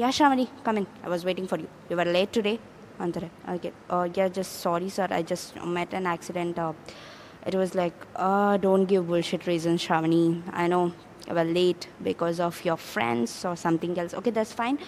Yeah 0.00 0.08
Shravani 0.16 0.46
in 0.80 0.88
I 1.06 1.10
was 1.14 1.24
waiting 1.28 1.48
for 1.52 1.62
you 1.64 1.68
you 1.92 1.98
are 2.04 2.10
late 2.16 2.32
today 2.36 2.54
ಅಂತಾರೆ. 3.04 3.28
ಅದಕ್ಕೆ 3.48 3.70
yeah 4.18 4.26
just 4.38 4.54
sorry 4.66 4.90
sir 4.96 5.12
I 5.20 5.22
just 5.32 5.50
met 5.78 5.92
an 5.94 6.08
accident 6.14 6.58
it 7.48 7.56
was 7.62 7.74
like 7.82 7.98
don't 8.66 8.86
give 8.92 9.04
bullshit 9.12 9.46
reason 9.52 9.78
Shravani 9.86 10.24
I 10.64 10.66
know 10.76 10.80
well 11.38 11.52
late 11.60 11.84
because 12.08 12.38
of 12.48 12.58
your 12.68 12.82
friends 12.94 13.36
or 13.50 13.58
something 13.66 13.98
else 14.02 14.16
okay 14.20 14.32
that's 14.38 14.56
fine 14.60 14.78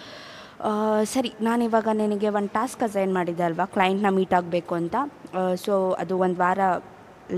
ಸರಿ, 1.15 1.31
ನಾನು 1.47 1.63
ಇವಾಗ 1.69 1.89
ನಿನಗೆ 2.03 2.29
ಒಂದು 2.39 2.51
task 2.59 2.83
assign 2.87 3.11
ಮಾಡಿದ್ದೆ 3.17 3.45
ಅಲ್ವಾ? 3.49 3.65
ಕ್ಲೈಂಟ್ನ 3.75 4.11
meet 4.19 4.35
ಆಗಬೇಕು 4.39 4.75
ಅಂತ. 4.79 4.97
So 5.65 5.73
ಅದು 6.03 6.15
ಒಂದು 6.27 6.39
ವಾರ 6.45 6.61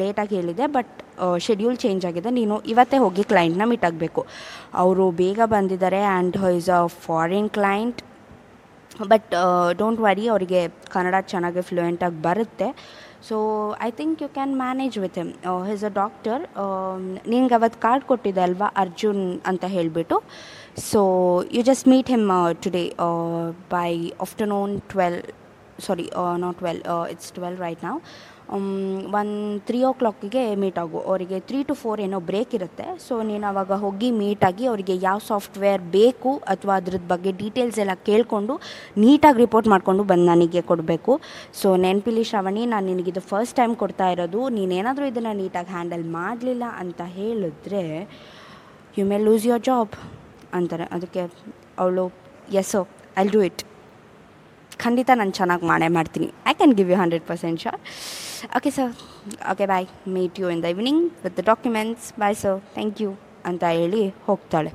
ಲೇಟಾಗಿ 0.00 0.34
ಹೇಳಿದೆ 0.38 0.66
ಬಟ್ 0.76 0.94
ಶೆಡ್ಯೂಲ್ 1.46 1.78
ಚೇಂಜ್ 1.84 2.04
ಆಗಿದೆ. 2.08 2.30
ನೀನು 2.40 2.56
ಇವತ್ತೇ 2.72 2.98
ಹೋಗಿ 3.04 3.22
ಕ್ಲೈಂಟ್ನ 3.32 3.64
ಮೀಟ್ 3.70 3.86
ಆಗಬೇಕು. 3.88 4.22
ಅವರು 4.82 5.06
ಬೇಗ 5.22 5.40
ಬಂದಿದ್ದಾರೆ 5.56 6.02
and 6.12 6.36
is 6.58 6.70
a 6.78 6.82
foreign 7.06 7.50
client 7.58 8.00
but 9.10 9.32
don't 9.80 10.00
worry 10.04 10.24
ಅವರಿಗೆ 10.32 10.60
ಕನ್ನಡ 10.94 11.16
ಚೆನ್ನಾಗಿ 11.32 11.62
ಫ್ಲೂಯೆಂಟಾಗಿ 11.68 12.18
ಬರುತ್ತೆ. 12.28 12.68
So 13.28 13.36
I 13.86 13.88
think 13.98 14.18
you 14.24 14.28
can 14.36 14.52
manage 14.62 14.96
with 15.04 15.18
him 15.20 15.32
his 15.70 15.84
a 15.88 15.92
doctor 16.02 16.42
ನಿಂಗೆ 17.32 17.56
ಅವತ್ತು 17.58 17.78
ಕಾರ್ಡ್ 17.84 18.04
ಕೊಟ್ಟಿದೆ 18.10 18.42
ಅಲ್ವಾ, 18.46 18.68
ಅರ್ಜುನ್ 18.84 19.22
ಅಂತ 19.50 19.64
ಹೇಳಿಬಿಟ್ಟು. 19.76 20.18
So 20.90 21.00
you 21.56 21.62
just 21.70 21.86
meet 21.92 22.10
him 22.14 22.26
today 22.64 22.84
by 23.76 23.90
afternoon 24.26 24.74
twelve 24.92 25.18
sorry 25.86 26.06
not 26.44 26.58
twelve 26.62 26.82
it's 27.14 27.30
twelve 27.38 27.58
right 27.64 27.82
ನಾವು 27.88 27.98
ಒನ್ 28.56 29.32
ತ್ರೀ 29.68 29.78
ಓ 29.88 29.90
ಕ್ಲಾಕಿಗೆ 30.00 30.42
ಮೀಟ್ 30.62 30.78
ಆಗು. 30.82 30.98
ಅವರಿಗೆ 31.10 31.38
ತ್ರೀ 31.48 31.58
ಟು 31.68 31.74
ಫೋರ್ 31.80 32.00
ಏನೋ 32.04 32.18
ಬ್ರೇಕ್ 32.30 32.52
ಇರುತ್ತೆ. 32.58 32.86
ಸೊ 33.06 33.14
ನೀನು 33.30 33.46
ಅವಾಗ 33.50 33.72
ಹೋಗಿ 33.82 34.08
ಮೀಟಾಗಿ 34.20 34.64
ಅವರಿಗೆ 34.70 34.94
ಯಾವ 35.06 35.18
ಸಾಫ್ಟ್ವೇರ್ 35.30 35.82
ಬೇಕು 35.96 36.30
ಅಥವಾ 36.52 36.74
ಅದ್ರದ್ದು 36.80 37.08
ಬಗ್ಗೆ 37.12 37.32
ಡೀಟೇಲ್ಸ್ 37.42 37.78
ಎಲ್ಲ 37.84 37.94
ಕೇಳಿಕೊಂಡು 38.08 38.54
ನೀಟಾಗಿ 39.04 39.38
ರಿಪೋರ್ಟ್ 39.44 39.68
ಮಾಡಿಕೊಂಡು 39.74 40.04
ಬಂದು 40.10 40.26
ನನಗೆ 40.32 40.62
ಕೊಡಬೇಕು. 40.70 41.14
ಸೊ 41.60 41.70
ನೆನಪಿಲಿ 41.84 42.24
ಶ್ರವಣಿ, 42.30 42.64
ನಾನು 42.72 42.86
ನಿನಗಿದು 42.92 43.22
ಫಸ್ಟ್ 43.32 43.56
ಟೈಮ್ 43.60 43.74
ಕೊಡ್ತಾ 43.82 44.08
ಇರೋದು. 44.14 44.42
ನೀನೇನಾದರೂ 44.58 45.06
ಇದನ್ನು 45.12 45.34
ನೀಟಾಗಿ 45.42 45.72
ಹ್ಯಾಂಡಲ್ 45.76 46.06
ಮಾಡಲಿಲ್ಲ 46.18 46.64
ಅಂತ 46.82 47.00
ಹೇಳಿದ್ರೆ 47.18 47.84
you 48.98 49.04
may 49.10 49.18
lose 49.26 49.46
your 49.48 49.64
job 49.70 49.94
ಅಂತಾರೆ. 50.58 50.86
ಅದಕ್ಕೆ 50.98 51.24
ಅವಳು 51.82 52.06
ಎಸ್ಸೋ 52.60 52.80
ಐಲ್ 53.20 53.32
ಡೂ 53.36 53.42
ಇಟ್ 53.48 53.62
ಖಂಡಿತ 54.84 55.10
ನಾನು 55.20 55.32
ಚೆನ್ನಾಗಿ 55.38 55.64
ಮಾಡೇ 55.72 55.90
ಮಾಡ್ತೀನಿ. 55.98 56.30
I 56.50 56.52
can 56.58 56.74
give 56.80 56.90
you 56.92 56.98
hundred 57.02 57.24
percent 57.30 57.60
sure 57.66 57.80
okay 58.56 58.70
sir 58.76 58.92
okay 59.52 59.64
bye 59.70 59.86
meet 60.14 60.36
you 60.40 60.46
in 60.54 60.60
the 60.64 60.68
evening 60.74 61.02
with 61.24 61.34
the 61.38 61.42
documents 61.50 62.06
bye 62.20 62.36
sir 62.42 62.58
thank 62.74 62.98
you 63.04 63.10
ಅಂತ 63.48 63.64
ಹೇಳಿ 63.78 64.02
ಹೋಗ್ತಾಳೆ 64.26 64.72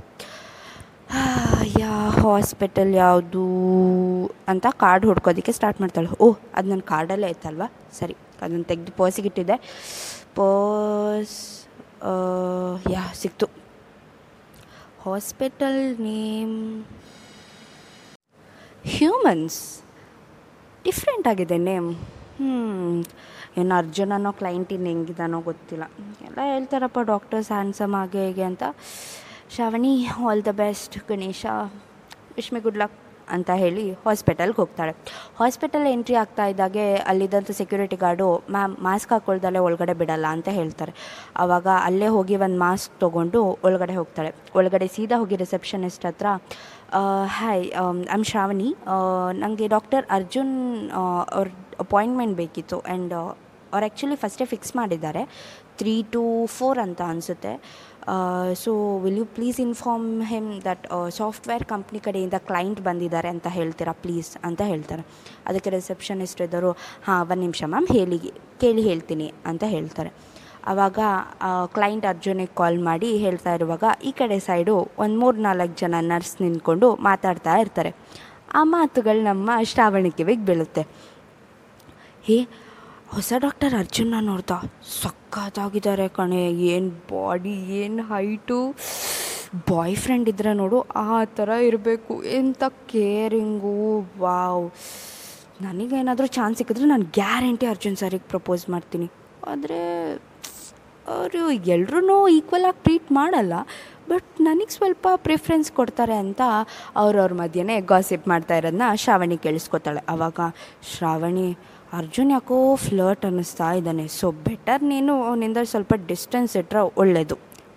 ಯಾ 1.79 1.93
ಹಾಸ್ಪಿಟಲ್ 2.23 2.91
ಯಾವುದು 2.95 3.43
ಅಂತ 4.51 4.65
ಕಾರ್ಡ್ 4.83 5.05
ಹುಡ್ಕೋದಕ್ಕೆ 5.09 5.51
ಸ್ಟಾರ್ಟ್ 5.57 5.79
ಮಾಡ್ತಾಳೆ. 5.81 6.09
ಓಹ್ 6.25 6.37
ಅದು 6.55 6.67
ನನ್ನ 6.69 6.83
ಕಾರ್ಡಲ್ಲೇ 6.91 7.29
ಇತ್ತಲ್ವಾ 7.29 7.67
ಸರಿ, 7.99 8.15
ಅದನ್ನು 8.41 8.65
ತೆಗೆದು 8.71 8.93
ಪರ್ಸಿಗೆ 9.01 9.31
ಪರ್ಸ್ 10.37 11.37
ಯಾ 12.93 13.03
ಸಿಕ್ತು. 13.21 13.47
ಹಾಸ್ಪಿಟಲ್ 15.05 15.79
ನೇಮ್ 16.07 16.57
ಹ್ಯೂಮನ್ಸ್ 18.95 19.59
ಡಿಫ್ರೆಂಟ್ 20.85 21.27
ಆಗಿದೆ 21.31 21.57
ನೇಮ್ 21.69 21.89
ಹ್ಞೂ 22.39 22.55
ಏನು 23.61 23.73
ಅರ್ಜುನ್ 23.81 24.13
ಅನ್ನೋ 24.17 24.31
ಕ್ಲೈಂಟ್ 24.41 24.71
ಇನ್ನು 24.77 24.89
ಹೆಂಗಿದಾನೋ 24.93 25.39
ಗೊತ್ತಿಲ್ಲ. 25.51 25.85
ಎಲ್ಲ 26.27 26.39
ಹೇಳ್ತಾರಪ್ಪ 26.53 26.99
ಡಾಕ್ಟರ್ಸ್ 27.13 27.51
ಹ್ಯಾಂಡ್ಸಮ್ 27.55 27.95
ಹಾಗೆ 27.99 28.21
ಹೇಗೆ 28.27 28.45
ಅಂತ. 28.51 28.63
Shravani 29.55 29.93
all 30.27 30.43
the 30.49 30.53
best 30.63 30.97
Ganesha 31.11 31.45
wish 32.37 32.51
me 32.55 32.61
good 32.65 32.79
luck 32.83 32.97
ಅಂತ 33.35 33.51
ಹೇಳಿ 33.61 33.83
ಹಾಸ್ಪಿಟಲ್ಗೆ 34.05 34.57
ಹೋಗ್ತಾಳೆ. 34.61 34.93
ಹಾಸ್ಪಿಟಲ್ 35.39 35.85
ಎಂಟ್ರಿ 35.91 36.15
ಆಗ್ತಾ 36.21 36.45
ಇದ್ದಾಗೆ 36.51 36.85
ಅಲ್ಲಿದ್ದಂಥ 37.11 37.51
ಸೆಕ್ಯೂರಿಟಿ 37.59 37.97
ಗಾರ್ಡು 38.03 38.27
ಮ್ಯಾಮ್ 38.55 38.73
ಮಾಸ್ಕ್ 38.87 39.11
ಹಾಕ್ಕೊಳ್ದಲ್ಲೇ 39.13 39.59
ಒಳಗಡೆ 39.67 39.93
ಬಿಡಲ್ಲ 40.01 40.27
ಅಂತ 40.37 40.49
ಹೇಳ್ತಾರೆ. 40.57 40.93
ಆವಾಗ 41.43 41.67
ಅಲ್ಲೇ 41.87 42.09
ಹೋಗಿ 42.15 42.35
ಒಂದು 42.47 42.59
ಮಾಸ್ಕ್ 42.65 42.93
ತೊಗೊಂಡು 43.03 43.41
ಒಳಗಡೆ 43.67 43.95
ಹೋಗ್ತಾಳೆ. 43.99 44.31
ಒಳಗಡೆ 44.59 44.87
ಸೀದಾ 44.95 45.17
ಹೋಗಿ 45.21 45.37
ರಿಸೆಪ್ಷನಿಸ್ಟ್ 45.43 46.05
ಹತ್ರ 46.09 46.27
ಹಾಯ್ 47.37 47.63
ಐಮ್ 48.15 48.27
ಶ್ರಾವಣಿ. 48.31 48.69
ನನಗೆ 49.43 49.67
ಡಾಕ್ಟರ್ 49.75 50.05
ಅರ್ಜುನ್ 50.17 50.53
ಅವ್ರ 51.37 51.47
ಅಪಾಯಿಂಟ್ಮೆಂಟ್ 51.85 52.35
ಬೇಕಿತ್ತು 52.41 52.79
ಆ್ಯಂಡ್ 52.81 53.15
ಅವ್ರು 53.73 53.85
ಆ್ಯಕ್ಚುಲಿ 53.87 54.17
ಫಸ್ಟೇ 54.23 54.45
ಫಿಕ್ಸ್ 54.53 54.73
ಮಾಡಿದ್ದಾರೆ. 54.79 55.23
ತ್ರೀ 55.79 55.95
ಟು 56.13 56.23
ಫೋರ್ 56.55 56.79
ಅಂತ 56.85 57.01
ಅನಿಸುತ್ತೆ. 57.11 57.53
So 58.63 58.71
will 59.03 59.17
you 59.21 59.25
please 59.37 59.59
inform 59.65 60.07
him 60.31 60.49
that 60.67 60.83
software 61.19 61.63
company 61.73 61.99
ಕಡೆಯಿಂದ 62.07 62.37
ಕ್ಲೈಂಟ್ 62.49 62.79
ಬಂದಿದ್ದಾರೆ 62.87 63.29
ಅಂತ 63.35 63.47
ಹೇಳ್ತೀರಾ? 63.57 63.93
ಪ್ಲೀಸ್ 64.05 64.31
ಅಂತ 64.47 64.61
ಹೇಳ್ತಾರೆ. 64.71 65.03
ಅದಕ್ಕೆ 65.49 65.71
ರಿಸೆಪ್ಷನಿಸ್ಟ್ 65.77 66.41
ಇದ್ದರು, 66.47 66.71
ಹಾಂ, 67.07 67.21
ಒಂದು 67.31 67.41
ನಿಮಿಷ 67.45 67.63
ಮ್ಯಾಮ್ 67.73 67.89
ಹೇಳಿ, 67.97 68.19
ಕೇಳಿ 68.63 68.83
ಹೇಳ್ತೀನಿ 68.89 69.27
ಅಂತ 69.51 69.63
ಹೇಳ್ತಾರೆ. 69.75 70.11
ಆವಾಗ 70.71 70.99
ಕ್ಲೈಂಟ್ 71.75 72.05
ಅರ್ಜುನಿಗೆ 72.11 72.53
ಕಾಲ್ 72.59 72.77
ಮಾಡಿ 72.89 73.07
ಹೇಳ್ತಾ 73.23 73.53
ಇರುವಾಗ 73.57 73.85
ಈ 74.09 74.11
ಕಡೆ 74.19 74.37
ಸೈಡು 74.49 74.75
ಒಂದು 75.03 75.17
ಮೂರು 75.23 75.39
ನಾಲ್ಕು 75.47 75.75
ಜನ 75.81 75.95
ನರ್ಸ್ 76.11 76.35
ನಿಂತ್ಕೊಂಡು 76.43 76.89
ಮಾತಾಡ್ತಾ 77.07 77.53
ಇರ್ತಾರೆ. 77.63 77.91
ಆ 78.59 78.61
ಮಾತುಗಳು 78.75 79.21
ನಮ್ಮ 79.31 79.51
ಶ್ರಾವಣಿಕೆವಿಗೆ 79.71 80.45
ಬೀಳುತ್ತೆ. 80.49 80.83
ಹೇ 82.27 82.37
ಹೊಸ 83.13 83.33
ಡಾಕ್ಟರ್ 83.37 83.73
ಅರ್ಜುನ 83.73 84.13
ನೋಡ್ತಾ 84.21 84.55
ಸಖತ್ತಾಗಿದ್ದಾರೆ 85.03 86.07
ಕಣೆ. 86.07 86.51
ಏನು 86.51 86.89
ಬಾಡಿ 86.89 87.49
ಏನು 87.49 88.03
ಹೈಟು 88.03 88.75
ಬಾಯ್ 89.71 89.95
ಫ್ರೆಂಡ್ 89.95 90.29
ಇದ್ದರೆ 90.29 90.53
ನೋಡು, 90.53 90.81
ಆ 90.81 91.23
ಥರ 91.23 91.49
ಇರಬೇಕು. 91.49 92.23
ಎಂಥ 92.23 92.63
ಕೇರಿಂಗು 92.63 94.05
ವಾವ್ 94.19 94.71
ನನಗೇನಾದರೂ 95.61 96.27
ಚಾನ್ಸ್ 96.27 96.57
ಸಿಕ್ಕಿದ್ರೆ 96.57 96.85
ನಾನು 96.85 97.03
ಗ್ಯಾರಂಟಿ 97.03 97.65
ಅರ್ಜುನ್ 97.65 97.97
ಸರಿಗೆ 97.97 98.29
ಪ್ರಪೋಸ್ 98.29 98.69
ಮಾಡ್ತೀನಿ. 98.69 99.11
ಆದರೆ, 99.47 100.13
ಅವರು 101.07 101.51
ಎಲ್ರೂ 101.51 102.25
ಆಗಿ 102.25 102.43
ಟ್ರೀಟ್ 102.71 103.11
ಮಾಡಲ್ಲ. 103.11 103.53
ಬಟ್ 104.09 104.41
ನನಗೆ 104.41 104.73
ಸ್ವಲ್ಪ 104.73 105.07
ಪ್ರಿಫ್ರೆನ್ಸ್ 105.15 105.71
ಕೊಡ್ತಾರೆ 105.71 106.15
ಅಂತ 106.15 106.41
ಅವ್ರವ್ರ 106.95 107.33
ಮಧ್ಯೆ 107.33 107.81
ಗಾಸಿಪ್ 107.81 108.27
ಮಾಡ್ತಾ 108.27 108.57
ಇರೋದನ್ನ 108.57 108.81
ಶ್ರಾವಣಿ 108.95 109.37
ಕೇಳಿಸ್ಕೊತಾಳೆ. 109.37 110.01
ಆವಾಗ 110.09 110.39
ಶ್ರಾವಣಿ 110.97 111.57
ಅರ್ಜುನ್ 111.97 112.31
ಯಾಕೋ 112.33 112.55
ಫ್ಲರ್ಟ್ 112.83 113.25
ಅನ್ನಿಸ್ತಾ 113.27 113.65
ಇದ್ದಾನೆ. 113.79 114.03
ಸೊ 114.19 114.27
ಬೆಟರ್ 114.45 114.83
ನೀನು 114.91 115.13
ಅವನಿಂದ 115.29 115.59
ಸ್ವಲ್ಪ 115.71 115.93
ಡಿಸ್ಟೆನ್ಸ್ 116.11 116.53
ಇಟ್ಟರೆ 116.61 116.81
ಒಳ್ಳೆಯದು 117.01 117.35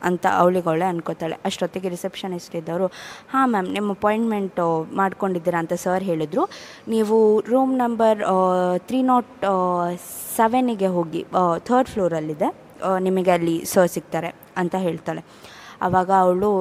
ಅಂತ 0.08 0.24
ಅವಳಿಗೆ 0.42 0.68
ಅವಳೆ 0.72 0.86
ಅನ್ಕೋತಾಳೆ. 0.92 1.36
ಅಷ್ಟೊತ್ತಿಗೆ 1.48 1.88
ರಿಸೆಪ್ಷನಿಸ್ಟ್ 1.94 2.54
ಇದ್ದವರು, 2.60 2.86
ಹಾಂ 3.32 3.46
ಮ್ಯಾಮ್ 3.54 3.68
ನಿಮ್ಮ 3.76 3.96
ಅಪಾಯಿಂಟ್ಮೆಂಟ್ 3.98 4.60
ಮಾಡ್ಕೊಂಡಿದ್ದೀರಾ? 5.00 5.58
ಅಂತ 5.64 5.74
ಸರ್ 5.84 6.04
ಹೇಳಿದರು. 6.10 6.44
ನೀವು 6.94 7.18
ರೂಮ್ 7.52 7.74
ನಂಬರ್ 7.82 8.22
ತ್ರೀ 8.88 9.00
ನಾಟ್ 9.12 9.44
ಸೆವೆನಿಗೆ 10.38 10.90
ಹೋಗಿ 10.96 11.22
ಥರ್ಡ್ 11.68 11.90
ಫ್ಲೋರಲ್ಲಿದೆ 11.94 12.50
ನಿಮಗೆ 13.08 13.34
ಅಲ್ಲಿ 13.36 13.56
ಸರ್ 13.74 13.92
ಸಿಗ್ತಾರೆ 13.96 14.32
ಅಂತ 14.62 14.74
ಹೇಳ್ತಾಳೆ. 14.86 15.24
ಆವಾಗ 15.88 16.10
ಅವಳು 16.24 16.52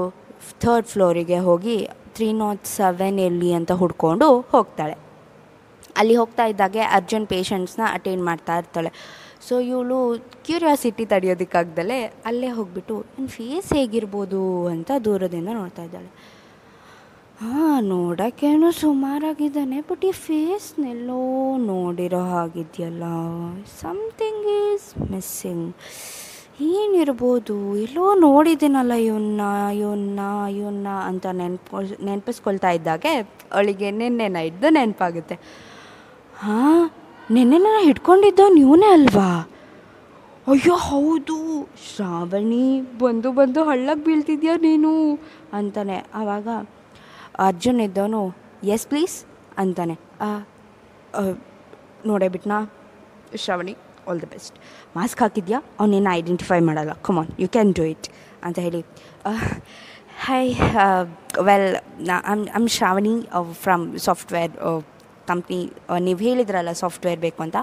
ಥರ್ಡ್ 0.66 0.90
ಫ್ಲೋರಿಗೆ 0.96 1.40
ಹೋಗಿ 1.50 1.78
ತ್ರೀ 2.18 2.30
ನಾಟ್ 2.44 2.64
ಸೆವೆನ್ 2.78 3.18
ಎಲ್ಲಿ? 3.30 3.52
ಅಂತ 3.62 3.72
ಹುಡ್ಕೊಂಡು 3.84 4.30
ಹೋಗ್ತಾಳೆ. 4.54 4.96
ಅಲ್ಲಿ 5.98 6.16
ಹೋಗ್ತಾ 6.16 6.46
ಇದ್ದಾಗೆ 6.46 6.82
ಅರ್ಜೆಂಟ್ 6.82 7.30
ಪೇಷಂಟ್ಸ್ನ 7.30 7.82
ಅಟೆಂಡ್ 7.94 8.24
ಮಾಡ್ತಾ 8.26 8.58
ಇರ್ತಾಳೆ. 8.58 8.92
ಸೊ 9.48 9.60
ಇವಳು 9.60 9.98
ಕ್ಯೂರಿಯಾಸಿಟಿ 10.46 11.06
ತಡೆಯೋದಕ್ಕಾಗ್ದಲೇ 11.06 12.00
ಅಲ್ಲೇ 12.26 12.50
ಹೋಗ್ಬಿಟ್ಟು 12.50 12.96
ನನ್ನ 13.00 13.28
ಫೇಸ್ 13.28 13.74
ಹೇಗಿರ್ಬೋದು? 13.74 14.68
ಅಂತ 14.68 14.92
ದೂರದಿಂದ 15.06 15.50
ನೋಡ್ತಾ 15.54 15.84
ಇದ್ದಾಳೆ. 15.84 16.10
ಹಾಂ 17.42 17.88
ನೋಡೋಕ್ಕೇನೋ 17.88 18.72
ಸುಮಾರಾಗಿದ್ದಾನೆ 18.72 19.82
ಬಟ್ 19.82 20.06
ಈ 20.06 20.12
ಫೇಸ್ನೆಲ್ಲೋ 20.12 21.58
ನೋಡಿರೋ 21.58 22.22
ಹಾಗಿದೆಯಲ್ಲ. 22.24 23.04
ಸಮಥಿಂಗ್ 23.82 24.48
ಈಸ್ 24.60 25.12
ಮಿಸ್ಸಿಂಗ್ 25.12 25.74
ಏನಿರ್ಬೋದು? 26.62 27.76
ಎಲ್ಲೋ 27.78 28.16
ನೋಡಿದ್ದೀನಲ್ಲ 28.16 28.94
ಇವನ್ನ 28.94 29.42
ಇವನ್ನ 29.74 30.20
ಇವನ್ನ 30.58 30.88
ಅಂತ 30.88 31.26
ನೆನ್ಪು, 31.26 32.06
ನೆನಪಿಸ್ಕೊಳ್ತಾ 32.06 32.72
ಇದ್ದಾಗೆ. 32.72 33.14
ಅವಳಿಗೆ 33.52 33.92
ನಿನ್ನೆ 33.92 34.28
ನೈಟ್ದು 34.28 34.70
ನೆನಪಾಗುತ್ತೆ. 34.70 35.36
ಹಾಂ 36.44 36.80
ನಿನ್ನೆ 37.36 37.58
ನಾನು 37.66 37.82
ಹಿಡ್ಕೊಂಡಿದ್ದು 37.84 38.46
ನೀವೇ 38.56 38.88
ಅಲ್ವಾ? 38.94 39.30
ಅಯ್ಯೋ, 40.52 40.74
ಹೌದು. 40.90 41.38
ಶ್ರಾವಣಿ, 41.86 42.66
ಬಂದು 43.04 43.30
ಬಂದು 43.38 43.62
ಹಳ್ಳಕ್ಕೆ 43.70 44.04
ಬೀಳ್ತಿದ್ಯಾ 44.06 44.56
ನೀನು? 44.66 44.92
ಅಂತಾನೆ. 45.58 45.98
ಆವಾಗ 46.22 46.48
ಅರ್ಜುನ್ 47.48 47.80
ಇದ್ದವನು 47.82 48.22
ಎಸ್ 48.74 48.86
ಪ್ಲೀಸ್ 48.92 49.16
ಅಂತಾನೆ. 49.58 49.96
ನೋಡೇ 52.12 52.28
ಬಿಟ್ನಾ? 52.36 52.58
Shravani 53.44 53.76
all 54.10 54.22
the 54.22 54.28
best 54.34 54.56
mask 54.98 55.22
ಹಾಕಿದ್ಯಾ? 55.22 55.60
ಅವನೇನು 55.80 56.10
ಐಡೆಂಟಿಫೈ 56.14 56.60
ಮಾಡಲ್ಲ. 56.70 56.94
Come on 57.08 57.32
you 57.40 57.48
can 57.56 57.72
do 57.80 57.86
it 57.94 58.08
ಅಂತ 58.44 58.60
ಹೇಳಿ. 58.66 58.82
Hi 60.26 60.44
well 61.50 61.70
I'm 62.34 62.44
I'm 62.58 62.68
Shravani 62.78 63.16
from 63.64 63.86
software 64.08 64.54
company 65.32 65.60
ನೀವು 66.08 66.20
ಹೇಳಿದ್ರಲ್ಲ 66.28 66.74
ಸಾಫ್ಟ್ವೇರ್ 66.84 67.20
ಬೇಕು 67.26 67.42
ಅಂತ. 67.46 67.58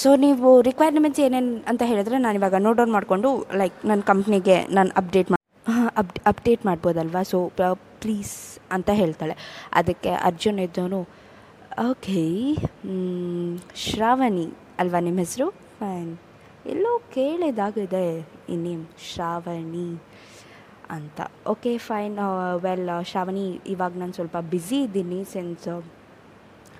ಸೊ 0.00 0.10
ನೀವು 0.24 0.50
ರಿಕ್ವೈರ್ಮೆಂಟ್ಸ್ 0.68 1.22
ಏನೇನು 1.26 1.54
ಅಂತ 1.72 1.82
ಹೇಳಿದ್ರೆ 1.92 2.18
ನಾನು 2.26 2.38
ಇವಾಗ 2.40 2.60
ನೋಟ್ 2.66 2.78
ಡೌನ್ 2.80 2.94
ಮಾಡಿಕೊಂಡು 2.98 3.30
ಲೈಕ್ 3.62 3.78
ನನ್ನ 3.90 4.04
ಕಂಪ್ನಿಗೆ 4.12 4.58
ನಾನು 4.78 4.92
ಅಪ್ಡೇಟ್ 5.02 5.30
ಮಾಡಿ 5.34 5.44
ಅಪ್ 6.00 6.12
ಅಪ್ಡೇಟ್ 6.30 6.62
ಮಾಡ್ಬೋದಲ್ವಾ? 6.68 7.22
ಸೊ 7.32 7.38
ಪ್ಲೀಸ್ 8.02 8.34
ಅಂತ 8.76 8.90
ಹೇಳ್ತಾಳೆ. 9.02 9.34
ಅದಕ್ಕೆ 9.80 10.10
ಅರ್ಜುನ್ 10.28 10.58
ಇದ್ದವನು 10.66 11.00
ಓಕೆ 11.90 12.20
ಶ್ರಾವಣಿ 13.86 14.46
ಅಲ್ವಾ 14.82 14.98
ನಿಮ್ಮ 15.06 15.18
ಹೆಸರು? 15.24 15.46
ಫೈನ್ 15.80 16.12
ಎಲ್ಲೋ 16.72 16.92
ಕೇಳಿದಾಗಿದೆ 17.16 18.06
ಈ 18.52 18.56
ನೇಮ್ 18.62 18.84
ಶ್ರಾವಣಿ 19.08 19.88
ಅಂತ. 20.96 21.20
ಓಕೆ 21.52 21.72
ಫೈನ್ 21.88 22.16
ವೆಲ್ 22.64 22.88
ಶ್ರಾವಣಿ, 23.10 23.44
ಇವಾಗ 23.74 23.92
ನಾನು 24.02 24.14
ಸ್ವಲ್ಪ 24.18 24.36
ಬ್ಯುಸಿ 24.52 24.78
ಇದ್ದೀನಿ 24.86 25.20
ಸಿನ್ಸ್ 25.34 25.68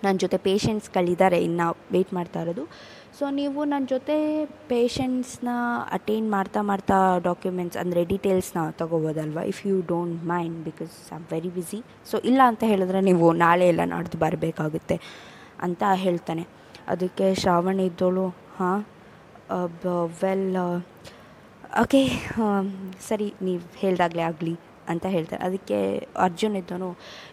ನನ್ನ 0.07 0.19
ಜೊತೆ 0.25 0.39
ಪೇಷೆಂಟ್ಸ್ಗಳಿದ್ದಾರೆ 0.49 1.39
ಇನ್ನು 1.49 1.67
ವೆಯ್ಟ್ 1.95 2.13
ಮಾಡ್ತಾ 2.19 2.41
ಇರೋದು. 2.45 2.65
ಸೊ 3.19 3.25
ನೀವು 3.39 3.61
ನನ್ನ 3.73 3.87
ಜೊತೆ 3.93 4.17
ಪೇಷೆಂಟ್ಸ್ನ 4.73 5.51
ಅಟೆಂಡ್ 5.97 6.29
ಮಾಡ್ತಾ 6.35 6.61
ಮಾಡ್ತಾ 6.71 6.97
ಡಾಕ್ಯುಮೆಂಟ್ಸ್ 7.29 7.79
ಅಂದರೆ 7.83 8.01
ಡೀಟೇಲ್ಸ್ನ 8.13 8.65
ತೊಗೋಬೋದಲ್ವ? 8.81 9.39
If 9.53 9.61
you 9.69 9.77
don't 9.93 10.19
mind 10.33 10.59
because 10.69 10.95
I 11.13 11.15
am 11.19 11.25
very 11.35 11.51
busy 11.57 11.81
so 12.11 12.19
ಇಲ್ಲ 12.31 12.41
ಅಂತ 12.53 12.63
ಹೇಳಿದ್ರೆ 12.73 13.01
ನೀವು 13.11 13.29
ನಾಳೆ 13.45 13.67
ಎಲ್ಲ 13.73 13.85
ನಾಡ್ದು 13.95 14.19
ಬರಬೇಕಾಗುತ್ತೆ 14.25 14.99
ಅಂತ 15.67 15.83
ಹೇಳ್ತಾನೆ. 16.05 16.45
ಅದಕ್ಕೆ 16.95 17.29
ಶ್ರಾವಣ 17.43 17.79
ಇದ್ದೋಳು, 17.91 18.27
ಹಾಂ? 18.59 18.81
ವೆಲ್ 20.23 20.49
ಓಕೆ 21.83 22.01
ಸರಿ, 23.09 23.29
ನೀವು 23.47 23.63
ಹೇಳ್ದಾಗಲೇ 23.81 24.23
ಆಗಲಿ. 24.31 24.55
ಅಂತ 24.93 25.07
ಹೇಳ್ತಾರೆ. 25.17 25.43
ಅದಕ್ಕೆ 25.49 25.79
ಅರ್ಜುನ್ 26.27 26.57
ಇದ್ದನು 26.63 26.91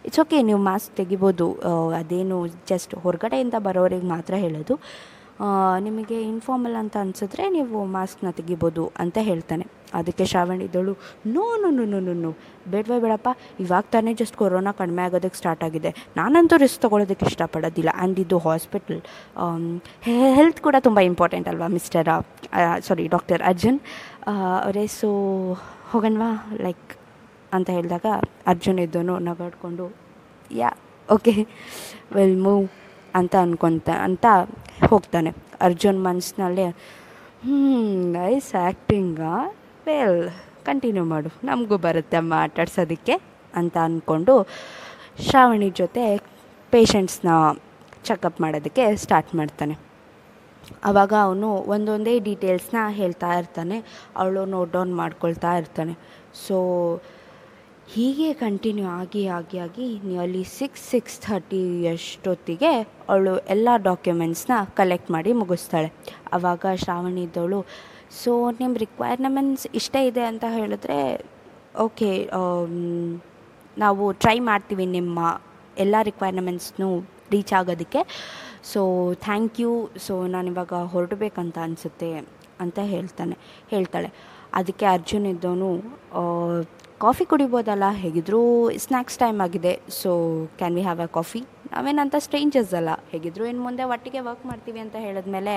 ಇಟ್ಸ್ 0.08 0.22
ಓಕೆ 0.24 0.40
ನೀವು 0.50 0.60
ಮಾಸ್ಕ್ 0.70 0.92
ತೆಗಿಬೋದು. 1.00 1.48
ಅದೇನು 2.02 2.38
ಜಸ್ಟ್ 2.72 2.94
ಹೊರಗಡೆಯಿಂದ 3.06 3.56
ಬರೋರಿಗೆ 3.68 4.08
ಮಾತ್ರ 4.14 4.34
ಹೇಳೋದು. 4.46 4.76
ನಿಮಗೆ 5.84 6.16
ಇನ್ಫಾರ್ಮಲ್ 6.32 6.76
ಅಂತ 6.80 6.96
ಅನಿಸಿದ್ರೆ 7.04 7.44
ನೀವು 7.54 7.78
ಮಾಸ್ಕ್ನ 7.94 8.30
ತೆಗಿಬೋದು 8.38 8.84
ಅಂತ 9.02 9.16
ಹೇಳ್ತಾನೆ. 9.28 9.64
ಅದಕ್ಕೆ 9.98 10.24
ಶ್ರಾವಣ್ 10.30 10.62
ಇದ್ದಳು 10.66 10.92
ನೋ 11.34 11.44
ನೋ 11.62 11.68
ನೋ 11.78 11.98
ನೋ 12.22 12.30
ಬೇಡವೇ 12.72 12.98
ಬೇಡಪ್ಪ. 13.04 13.30
ಇವಾಗ 13.64 13.84
ತಾನೇ 13.94 14.12
ಜಸ್ಟ್ 14.20 14.36
ಕೊರೋನಾ 14.40 14.72
ಕಡಿಮೆ 14.80 15.02
ಆಗೋದಕ್ಕೆ 15.06 15.38
ಸ್ಟಾರ್ಟ್ 15.40 15.62
ಆಗಿದೆ. 15.66 15.90
ನಾನಂತೂ 16.18 16.56
ರಿಸ್ಕ್ 16.64 16.80
ತೊಗೊಳೋದಕ್ಕೆ 16.84 17.26
ಇಷ್ಟಪಡೋದಿಲ್ಲ. 17.30 17.90
ಆ್ಯಂಡ್ 18.00 18.18
ಇದು 18.24 18.38
ಹಾಸ್ಪಿಟಲ್ 18.46 19.00
ಹೆಲ್ತ್ 20.38 20.60
ಕೂಡ 20.66 20.76
ತುಂಬ 20.86 21.00
ಇಂಪಾರ್ಟೆಂಟ್ 21.10 21.48
ಅಲ್ವಾ 21.52 21.68
ಮಿಸ್ಟರ್ 21.76 22.10
ಸಾರಿ 22.88 23.06
ಡಾಕ್ಟರ್ 23.16 23.44
ಅರ್ಜುನ್? 23.52 23.80
ಅವರೇ 24.64 24.86
ಸೊ 25.00 25.10
ಹೋಗಣ್ವಾ? 25.92 26.30
ಲೈಕ್ 26.66 26.86
ಅಂತ 27.56 27.68
ಹೇಳಿದಾಗ 27.70 28.06
ಅರ್ಜುನ್ 28.46 28.78
ಇದ್ದನು 28.78 29.14
ನಗಾಡ್ಕೊಂಡು, 29.28 29.86
ಯಾ, 30.50 30.70
ಓಕೆ 31.08 31.34
ವೆಲ್ 32.12 32.38
ಮೂವ್ 32.42 32.64
ಅಂತ 33.14 33.34
ಅನ್ಕೊತ, 33.40 33.88
ಅಂತ 34.06 34.26
ಹೋಗ್ತಾನೆ. 34.90 35.30
ಅರ್ಜುನ್ 35.60 35.98
ಮನಸ್ಸಿನಲ್ಲೇ 36.04 36.66
ಹ್ಞೂ 37.44 37.60
ನೈಸ್ 38.12 38.50
ಆ್ಯಕ್ಟಿಂಗಾ 38.54 39.34
ವೆಲ್ 39.86 40.20
ಕಂಟಿನ್ಯೂ 40.64 41.04
ಮಾಡು. 41.04 41.30
ನಮಗೂ 41.44 41.76
ಬರುತ್ತೆ 41.78 42.16
ಅಮ್ಮ 42.16 42.34
ಆಟಾಡ್ಸೋದಕ್ಕೆ, 42.36 43.14
ಅಂತ 43.54 43.76
ಅಂದ್ಕೊಂಡು 43.86 44.34
ಶ್ರಾವಣಿ 45.28 45.70
ಜೊತೆ 45.70 46.04
ಪೇಷಂಟ್ಸ್ನ 46.70 47.28
ಚೆಕಪ್ 48.04 48.40
ಮಾಡೋದಕ್ಕೆ 48.40 48.84
ಸ್ಟಾರ್ಟ್ 48.96 49.34
ಮಾಡ್ತಾನೆ. 49.34 49.74
ಆವಾಗ 50.84 51.12
ಅವನು 51.22 51.48
ಒಂದೊಂದೇ 51.74 52.14
ಡೀಟೇಲ್ಸ್ನ 52.18 52.78
ಹೇಳ್ತಾ 53.00 53.30
ಇರ್ತಾನೆ. 53.38 53.76
ಅವಳು 54.16 54.42
ನೋಟ್ 54.44 54.72
ಡೌನ್ 54.72 54.92
ಮಾಡ್ಕೊಳ್ತಾ 54.96 55.50
ಇರ್ತಾನೆ. 55.56 55.94
ಸೊ 56.46 56.56
ಹೀಗೆ 57.92 58.28
ಕಂಟಿನ್ಯೂ 58.42 58.86
ಆಗಿ 58.98 59.22
ಆಗಿ 59.36 59.56
ಆಗಿ 59.64 59.86
ನಿಯರ್ಲಿ 60.06 60.42
ಸಿಕ್ಸ್ 60.58 60.84
ಸಿಕ್ಸ್ 60.92 61.16
ಥರ್ಟಿ 61.24 61.60
ಅಷ್ಟೊತ್ತಿಗೆ 61.92 62.70
ಅವಳು 63.10 63.32
ಎಲ್ಲ 63.54 63.68
ಡಾಕ್ಯುಮೆಂಟ್ಸ್ನ 63.88 64.54
ಕಲೆಕ್ಟ್ 64.78 65.10
ಮಾಡಿ 65.14 65.32
ಮುಗಿಸ್ತಾಳೆ. 65.40 65.88
ಆವಾಗ 66.36 66.72
ಶ್ರಾವಣಿ 66.82 67.22
ಇದ್ದವಳು 67.28 67.60
ಸೊ 68.20 68.32
ನಿಮ್ಮ 68.60 68.74
ರಿಕ್ವೈರ್ಮೆಂಟ್ಸ್ 68.84 69.66
ಇಷ್ಟೇ 69.80 70.00
ಇದೆ 70.10 70.24
ಅಂತ 70.30 70.44
ಹೇಳಿದ್ರೆ 70.56 70.98
ಓಕೆ 71.86 72.10
ನಾವು 73.76 74.04
ಟ್ರೈ 74.22 74.36
ಮಾಡ್ತೀವಿ 74.50 74.86
ನಿಮ್ಮ 74.98 75.18
ಎಲ್ಲ 75.84 75.96
ರಿಕ್ವೈರ್ಮೆಂಟ್ಸ್ನು 76.08 76.88
ರೀಚ್ 77.34 77.52
ಆಗೋದಕ್ಕೆ. 77.58 78.00
ಸೊ 78.72 78.80
ಥ್ಯಾಂಕ್ 79.26 79.58
ಯು 79.62 79.72
ಸೊ 80.06 80.14
ನಾನಿವಾಗ 80.34 80.72
ಹೊರಡಬೇಕಂತ 80.92 81.58
ಅನಿಸುತ್ತೆ 81.66 82.10
ಅಂತ 82.64 82.78
ಹೇಳ್ತಾನೆ, 82.94 83.36
ಹೇಳ್ತಾಳೆ. 83.72 84.10
ಅದಕ್ಕೆ 84.58 84.86
ಅರ್ಜುನ್ 84.96 85.26
ಇದ್ದವನು 85.32 85.70
ಕಾಫಿ 87.04 87.24
ಕುಡಿಬೋದಲ್ಲ? 87.30 87.86
ಹೇಗಿದ್ರೂ 88.02 88.40
ಸ್ನ್ಯಾಕ್ಸ್ 88.84 89.18
ಟೈಮ್ 89.22 89.38
ಆಗಿದೆ. 89.46 89.72
So 90.00 90.10
can 90.58 90.74
we 90.76 90.82
have 90.86 91.00
a 91.00 91.08
coffee 91.16 91.40
ನಾವೇನಂತ 91.72 92.16
ಸ್ಟ್ರೇಂಜರ್ಸ್ 92.26 92.74
ಅಲ್ಲ. 92.78 92.90
ಹೇಗಿದ್ರೂ 93.12 93.44
ಇನ್ನು 93.50 93.62
ಮುಂದೆ 93.62 93.84
ಒಟ್ಟಿಗೆ 93.84 94.20
ವರ್ಕ್ 94.28 94.44
ಮಾಡ್ತೀವಿ 94.46 94.80
ಅಂತ 94.84 94.96
ಹೇಳಿದ್ಮೇಲೆ 95.06 95.54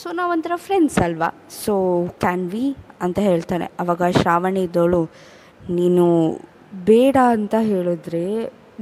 ಸೊ 0.00 0.08
ನಾವೊಂಥರ 0.18 0.52
ಫ್ರೆಂಡ್ಸ್ 0.66 0.98
ಅಲ್ವಾ? 0.98 1.28
ಸೊ 1.64 1.74
ಕ್ಯಾನ್ 2.20 2.44
ವಿ 2.50 2.64
ಅಂತ 3.00 3.18
ಹೇಳ್ತಾನೆ. 3.18 3.66
ಅವಾಗ 3.80 4.02
ಶ್ರಾವಣಿ 4.20 4.62
ಇದ್ದವಳು 4.62 5.02
ನೀನು 5.70 6.06
ಬೇಡ 6.84 7.16
ಅಂತ 7.36 7.54
ಹೇಳಿದ್ರೆ 7.72 8.24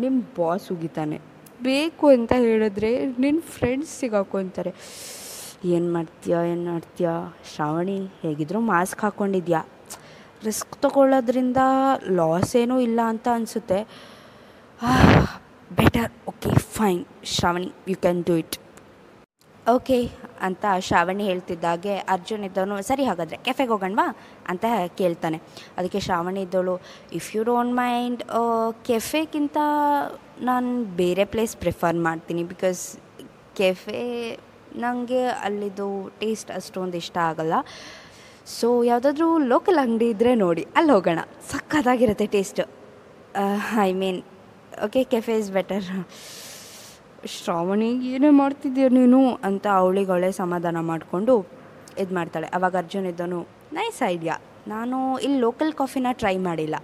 ನಿಮ್ಮ 0.02 0.18
ಬಾಸ್ 0.38 0.68
ಉಗಿತಾನೆ. 0.72 1.18
ಬೇಕು 1.62 2.06
ಅಂತ 2.16 2.32
ಹೇಳಿದ್ರೆ 2.46 2.92
ನಿನ್ನ 3.06 3.40
ಫ್ರೆಂಡ್ಸ್ 3.56 3.94
ಸಿಗಾಕೊಂತಾರೆ 4.00 4.72
ಏನು 5.64 5.88
ಮಾಡ್ತೀಯ 5.92 6.37
ಏನು 6.52 6.64
ಮಾಡ್ತೀಯ? 6.72 7.08
ಶ್ರಾವಣಿ, 7.54 7.99
ಹೇಗಿದ್ರೂ 8.22 8.60
ಮಾಸ್ಕ್ 8.72 9.02
ಹಾಕ್ಕೊಂಡಿದ್ಯಾ 9.02 9.62
ರಿಸ್ಕ್ 10.47 10.75
ತೊಗೊಳ್ಳೋದ್ರಿಂದ 10.85 11.61
ಲಾಸ್ 12.18 12.52
ಏನೂ 12.62 12.76
ಇಲ್ಲ 12.88 13.00
ಅಂತ 13.12 13.28
ಅನಿಸುತ್ತೆ. 13.38 13.78
Better 15.78 16.11
okay 16.30 16.52
fine 16.76 17.02
Shravani 17.35 17.70
you 17.92 17.97
can 18.04 18.23
do 18.28 18.37
it 18.42 18.56
okay 19.75 19.99
ಅಂತ 20.47 20.64
ಶ್ರಾವಣಿ 20.87 21.25
ಹೇಳ್ತಿದ್ದಾಗೆ 21.30 21.94
ಅರ್ಜುನ್ 22.14 22.44
ಇದ್ದವನು, 22.49 22.76
ಸರಿ 22.88 23.04
ಹಾಗಾದರೆ 23.09 23.37
ಕೆಫೆಗೆ 23.47 23.70
ಹೋಗೋಣವಾ? 23.73 24.06
ಅಂತ 24.52 24.64
ಕೇಳ್ತಾನೆ. 25.00 25.38
ಅದಕ್ಕೆ 25.78 26.00
ಶ್ರಾವಣಿ 26.06 26.40
ಇದ್ದವಳು 26.47 26.75
ಇಫ್ 27.18 27.28
ಯು 27.37 27.42
ಡೋಂಟ್ 27.50 27.75
ಮೈಂಡ್ 27.82 28.23
ಕೆಫೆಗಿಂತ 28.88 29.59
ನಾನು 30.50 30.70
ಬೇರೆ 31.02 31.26
ಪ್ಲೇಸ್ 31.35 31.54
ಪ್ರಿಫರ್ 31.64 31.99
ಮಾಡ್ತೀನಿ 32.09 32.44
ಬಿಕಾಸ್ 32.52 32.82
ಕೆಫೆ 33.61 34.02
ನನಗೆ 34.84 35.23
ಅಲ್ಲಿದು 35.47 35.88
ಟೇಸ್ಟ್ 36.21 36.50
ಅಷ್ಟೊಂದು 36.58 36.99
ಇಷ್ಟ 37.02 37.17
ಆಗಲ್ಲ. 37.30 37.54
ಸೊ 38.58 38.69
ಯಾವುದಾದ್ರೂ 38.91 39.26
ಲೋಕಲ್ 39.52 39.78
ಅಂಗಡಿ 39.84 40.06
ಇದ್ದರೆ 40.15 40.32
ನೋಡಿ, 40.45 40.63
ಅಲ್ಲಿ 40.78 40.93
ಹೋಗೋಣ. 40.97 41.21
ಸಕ್ಕತ್ತಾಗಿರುತ್ತೆ 41.50 42.26
taste 42.34 42.60
I 43.86 43.91
mean 44.00 44.21
okay 44.86 45.00
cafe 45.13 45.34
is 45.43 45.50
better 45.56 45.86
Shravani 47.36 47.91
ಏನೇ 48.15 48.30
ಮಾಡ್ತಿದ್ದೀಯ 48.43 48.86
ನೀನು 48.99 49.21
ಅಂತ 49.49 49.67
ಅವಳಿಗೆ 49.80 50.13
ಅವಳೇ 50.15 50.30
ಸಮಾಧಾನ 50.43 50.76
ಮಾಡಿಕೊಂಡು 50.91 51.34
ಇದು 52.02 52.13
ಮಾಡ್ತಾಳೆ. 52.19 52.47
ಅವಾಗ 52.56 52.75
ಅರ್ಜುನ್ 52.82 53.06
ಇದ್ದನು 53.13 53.41
ನೈಸ್ 53.78 54.00
ಐಡಿಯಾ 54.15 54.36
ನಾನು 54.73 54.97
ಇಲ್ಲಿ 55.26 55.39
ಲೋಕಲ್ 55.47 55.73
ಕಾಫಿನ 55.80 56.08
ಟ್ರೈ 56.21 56.36
ಮಾಡಿಲ್ಲ. 56.49 56.76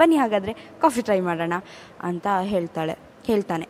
ಬನ್ನಿ 0.00 0.16
ಹಾಗಾದರೆ 0.22 0.52
ಕಾಫಿ 0.82 1.00
ಟ್ರೈ 1.08 1.20
ಮಾಡೋಣ 1.28 1.54
ಅಂತ 2.08 2.26
ಹೇಳ್ತಾಳೆ, 2.52 2.94
ಹೇಳ್ತಾನೆ. 3.30 3.66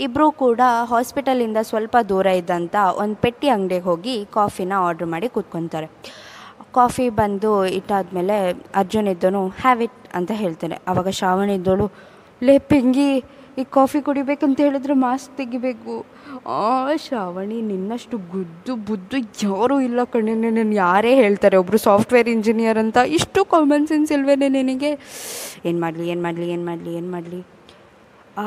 ಇಬ್ಬರೂ 0.00 0.30
ಕೂಡ 0.30 0.60
ಹಾಸ್ಪಿಟಲಿಂದ 0.84 1.56
ಸ್ವಲ್ಪ 1.62 1.96
ದೂರ 2.08 2.26
ಇದ್ದಂಥ 2.26 2.76
ಒಂದು 2.96 3.16
ಪೆಟ್ಟಿ 3.16 3.48
ಅಂಗಡಿಗೆ 3.48 3.80
ಹೋಗಿ 3.80 4.26
ಕಾಫಿನ 4.34 4.72
ಆರ್ಡ್ರ್ 4.76 5.06
ಮಾಡಿ 5.06 5.28
ಕೂತ್ಕೊತಾರೆ. 5.28 5.88
ಕಾಫಿ 6.74 7.08
ಬಂದು 7.08 7.66
ಇಟ್ಟಾದಮೇಲೆ 7.66 8.36
ಅರ್ಜುನ್ 8.74 9.08
ಇದ್ದನು 9.08 9.48
ಹ್ಯಾವ್ 9.48 9.82
ಇಟ್ 9.82 10.00
ಅಂತ 10.14 10.30
ಹೇಳ್ತಾನೆ. 10.34 10.78
ಆವಾಗ 10.88 11.08
ಶ್ರಾವಣ 11.08 11.50
ಇದ್ದೋಳು, 11.50 11.86
ಲೇ 12.42 12.58
ಪಿಂಗಿ, 12.58 13.18
ಈ 13.58 13.64
ಕಾಫಿ 13.70 14.00
ಕುಡಿಬೇಕಂತ 14.00 14.60
ಹೇಳಿದ್ರೆ 14.60 14.94
ಮಾಸ್ಕ್ 14.94 15.36
ತೆಗಿಬೇಕು. 15.36 15.94
ಆ, 16.46 16.88
ಶ್ರಾವಣಿ, 16.96 17.62
ನಿನ್ನಷ್ಟು 17.62 18.18
ಗುದ್ದು 18.18 18.76
ಬುದ್ದು 18.76 19.16
ಯಾರು 19.46 19.80
ಇಲ್ಲ 19.80 20.04
ಕಣೆ 20.04 20.34
ನಾನು 20.34 20.74
ಯಾರೇ 20.74 21.14
ಹೇಳ್ತಾರೆ 21.14 21.56
ಒಬ್ಬರು 21.56 21.78
ಸಾಫ್ಟ್ವೇರ್ 21.78 22.28
ಇಂಜಿನಿಯರ್ 22.28 22.78
ಅಂತ. 22.78 22.96
ಇಷ್ಟು 22.96 23.44
ಕಾಮನ್ 23.44 23.86
ಸೆನ್ಸ್ 23.86 24.12
ಇಲ್ವೇನೆ 24.12 24.48
ನಿನಗೆ? 24.48 24.92
ಏನು 25.64 25.80
ಮಾಡಲಿ 25.80 26.08
ಏನು 26.08 26.22
ಮಾಡಲಿ 26.22 26.50
ಏನು 26.50 26.66
ಮಾಡಲಿ 26.66 26.94
ಏನು 26.94 27.10
ಮಾಡಲಿ? 27.10 27.40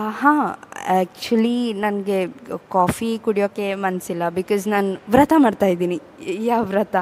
ಹಾಂ 0.10 0.60
ಆ್ಯಕ್ಚುಲಿ 0.92 1.58
ನನಗೆ 1.84 2.18
ಕಾಫಿ 2.76 3.10
ಕುಡಿಯೋಕ್ಕೆ 3.26 3.68
ಮನಸ್ಸಿಲ್ಲ 3.86 4.24
ಬಿಕಾಸ್ 4.38 4.64
ನಾನು 4.74 4.90
ವ್ರತ 5.16 5.34
ಮಾಡ್ತಾ 5.46 5.68
ಇದ್ದೀನಿ. 5.74 5.98
ಯಾವ 6.50 6.62
ವ್ರತ? 6.72 6.96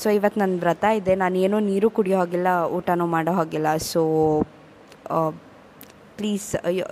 ಸೊ 0.00 0.08
ಇವತ್ತು 0.18 0.38
ನನ್ನ 0.42 0.56
ವ್ರತ 0.64 0.84
ಇದೆ. 1.00 1.14
ನಾನು 1.22 1.36
ಏನೋ 1.46 1.58
ನೀರು 1.70 1.88
ಕುಡಿಯೋ 1.98 2.18
ಹಾಗಿಲ್ಲ, 2.22 2.48
ಊಟನೂ 2.76 3.06
ಮಾಡೋ 3.14 3.34
ಹಾಗಿಲ್ಲ. 3.38 3.70
So 3.90 4.02
please 6.18 6.48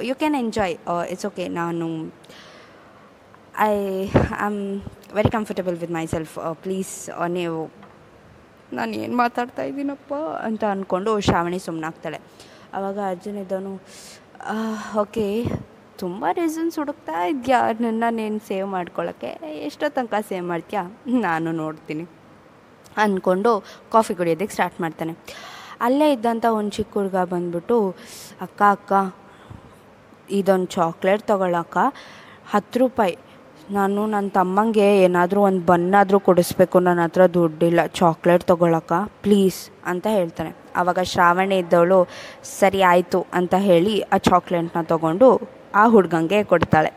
you 0.09 0.14
can 0.23 0.37
enjoy 0.42 0.75
it's 1.12 1.27
okay 1.31 1.44
ನಾನು 1.61 1.87
I 3.68 3.75
am 4.47 4.61
very 5.18 5.31
comfortable 5.37 5.77
with 5.83 5.94
myself 6.14 6.35
please 6.64 6.94
ನೀವು, 7.38 7.61
ನಾನು 8.79 8.92
ಏನು 9.05 9.16
ಮಾತಾಡ್ತಾ 9.25 9.64
ಇದ್ದೀನಪ್ಪ 9.70 10.14
ಅಂತ 10.49 10.64
ಅಂದ್ಕೊಂಡು 10.75 11.12
ಶ್ರಾವಣಿ 11.29 11.61
ಸುಮ್ಮನಾಗ್ತಾಳೆ 11.66 12.20
ಆವಾಗ 12.77 12.99
ಅರ್ಜುನ್ 13.12 13.38
ಇದ್ದವನು 13.44 13.75
ಓಕೆ 15.05 15.27
ತುಂಬ 15.99 16.25
ರೀಸನ್ಸ್ 16.33 16.79
ಹುಡುಕ್ತಾ 16.79 17.25
ಇದೆಯಾ? 17.25 17.61
ನನ್ನ 17.81 18.05
ನೀನು 18.11 18.39
ಸೇವ್ 18.39 18.69
ಮಾಡ್ಕೊಳ್ಳೋಕ್ಕೆ 18.69 19.27
ಎಷ್ಟೋ 19.67 19.89
ತನಕ 19.89 20.15
ಸೇವ್ 20.29 20.47
ಮಾಡ್ತೀಯಾ? 20.47 21.01
ನಾನು 21.21 21.53
ನೋಡ್ತೀನಿ. 21.53 22.05
ಅಂದ್ಕೊಂಡು 22.97 23.65
ಕಾಫಿ 23.93 24.15
ಕುಡಿಯೋದಕ್ಕೆ 24.15 24.53
ಸ್ಟಾರ್ಟ್ 24.53 24.81
ಮಾಡ್ತಾನೆ. 24.81 25.13
ಅಲ್ಲೇ 25.81 26.13
ಇದ್ದಂಥ 26.13 26.45
ಒಂದು 26.45 26.71
ಚಿಕ್ಕ 26.71 26.95
ಹುಡುಗ 26.95 27.17
ಬಂದ್ಬಿಟ್ಟು, 27.17 27.95
ಅಕ್ಕ 28.41 28.63
ಅಕ್ಕ, 28.71 28.93
ಇದೊಂದು 30.31 30.67
ಚಾಕ್ಲೇಟ್ 30.67 31.23
ತೊಗೊಳಕ್ಕ 31.23 31.79
ಹತ್ತು 32.51 32.79
ರೂಪಾಯಿ. 32.79 33.19
ನಾನು 33.71 34.07
ನನ್ನ 34.07 34.29
ತಮ್ಮಂಗೆ 34.29 35.03
ಏನಾದರೂ 35.03 35.41
ಒಂದು 35.41 35.67
ಬನ್ನಾದರೂ 35.67 36.21
ಕೊಡಿಸ್ಬೇಕು. 36.21 36.81
ನನ್ನ 36.81 37.01
ಹತ್ರ 37.01 37.27
ದುಡ್ಡಿಲ್ಲ. 37.27 37.87
ಚಾಕ್ಲೇಟ್ 37.87 38.45
ತೊಗೊಳಕ್ಕ 38.45 38.93
ಪ್ಲೀಸ್ 39.23 39.71
ಅಂತ 39.87 40.07
ಹೇಳ್ತಾನೆ. 40.11 40.57
ಆವಾಗ 40.77 40.99
ಶ್ರಾವಣಿ 41.03 41.59
ಇದ್ದವಳು, 41.59 42.09
ಸರಿ, 42.43 42.83
ಆಯಿತು, 42.83 43.27
ಅಂತ 43.33 43.55
ಹೇಳಿ 43.55 44.01
ಆ 44.01 44.17
ಚಾಕ್ಲೇಟ್ನ 44.17 44.83
ತೊಗೊಂಡು 44.83 45.63
ಆ 45.81 45.85
ಹುಡುಗಂಗೆ 45.95 46.39
ಕೊಡ್ತಾಳೆ. 46.53 46.93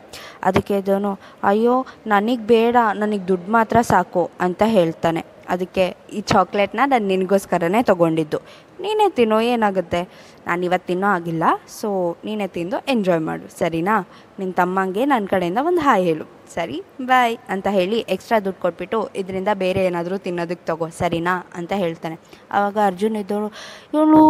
ಅದಕ್ಕೆ 0.48 0.74
ಇದನು 0.82 1.12
ಅಯ್ಯೋ, 1.50 1.74
ನನಗೆ 2.14 2.44
ಬೇಡ, 2.54 2.76
ನನಗೆ 3.02 3.24
ದುಡ್ಡು 3.30 3.50
ಮಾತ್ರ 3.56 3.78
ಸಾಕು 3.92 4.22
ಅಂತ 4.46 4.62
ಹೇಳ್ತಾನೆ. 4.76 5.22
ಅದಕ್ಕೆ 5.54 5.84
ಈ 6.18 6.20
ಚಾಕ್ಲೇಟ್ನ 6.32 6.80
ನಾನು 6.92 7.06
ನಿನಗೋಸ್ಕರನೇ 7.12 7.80
ತೊಗೊಂಡಿದ್ದು. 7.90 8.38
ನೀನೇ 8.82 9.06
ತಿನ್ನೋ, 9.18 9.38
ಏನಾಗುತ್ತೆ? 9.52 10.00
ನಾನು 10.46 10.60
ಇವತ್ತು 10.66 10.86
ತಿನ್ನೋ 10.90 11.08
ಆಗಿಲ್ಲ, 11.18 11.44
ಸೊ 11.78 11.88
ನೀನೇ 12.26 12.46
ತಿಂದು 12.56 12.76
ಎಂಜಾಯ್ 12.92 13.22
ಮಾಡು, 13.28 13.46
ಸರಿನಾ? 13.60 13.94
ನಿನ್ನ 14.40 14.52
ತಮ್ಮಂಗೆ 14.60 15.02
ನನ್ನ 15.12 15.26
ಕಡೆಯಿಂದ 15.32 15.60
ಒಂದು 15.70 15.82
ಹಾಯ್ 15.86 16.04
ಹೇಳು, 16.08 16.26
ಸರಿ, 16.54 16.76
ಬಾಯ್ 17.08 17.34
ಅಂತ 17.54 17.66
ಹೇಳಿ 17.78 17.98
ಎಕ್ಸ್ಟ್ರಾ 18.14 18.38
ದುಡ್ಡು 18.44 18.60
ಕೊಟ್ಬಿಟ್ಟು, 18.64 19.00
ಇದರಿಂದ 19.22 19.50
ಬೇರೆ 19.64 19.80
ಏನಾದರೂ 19.88 20.18
ತಿನ್ನೋದಕ್ಕೆ 20.26 20.66
ತಗೋ, 20.70 20.88
ಸರಿನಾ? 21.00 21.34
ಅಂತ 21.60 21.72
ಹೇಳ್ತಾನೆ. 21.84 22.18
ಆವಾಗ 22.52 22.78
ಅರ್ಜುನ್ 22.90 23.18
ಇದ್ದವಳು 23.22 23.50
ಇವಳು, 23.94 24.22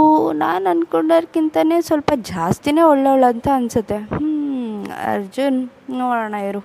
ನಾನು 0.45 0.67
ಅಂದ್ಕೊಂಡೋರ್ಕಿಂತನೇ 0.75 1.79
ಸ್ವಲ್ಪ 1.91 2.11
ಜಾಸ್ತಿನೇ 2.33 2.85
ಒಳ್ಳೆಯವಳು 2.93 3.29
ಅಂತ 3.35 3.49
ಅನಿಸುತ್ತೆ. 3.59 4.01
ಅರ್ಜುನ್, 5.15 5.59
ನೋಡೋಣ 6.01 6.35
ಇವರು 6.47 6.63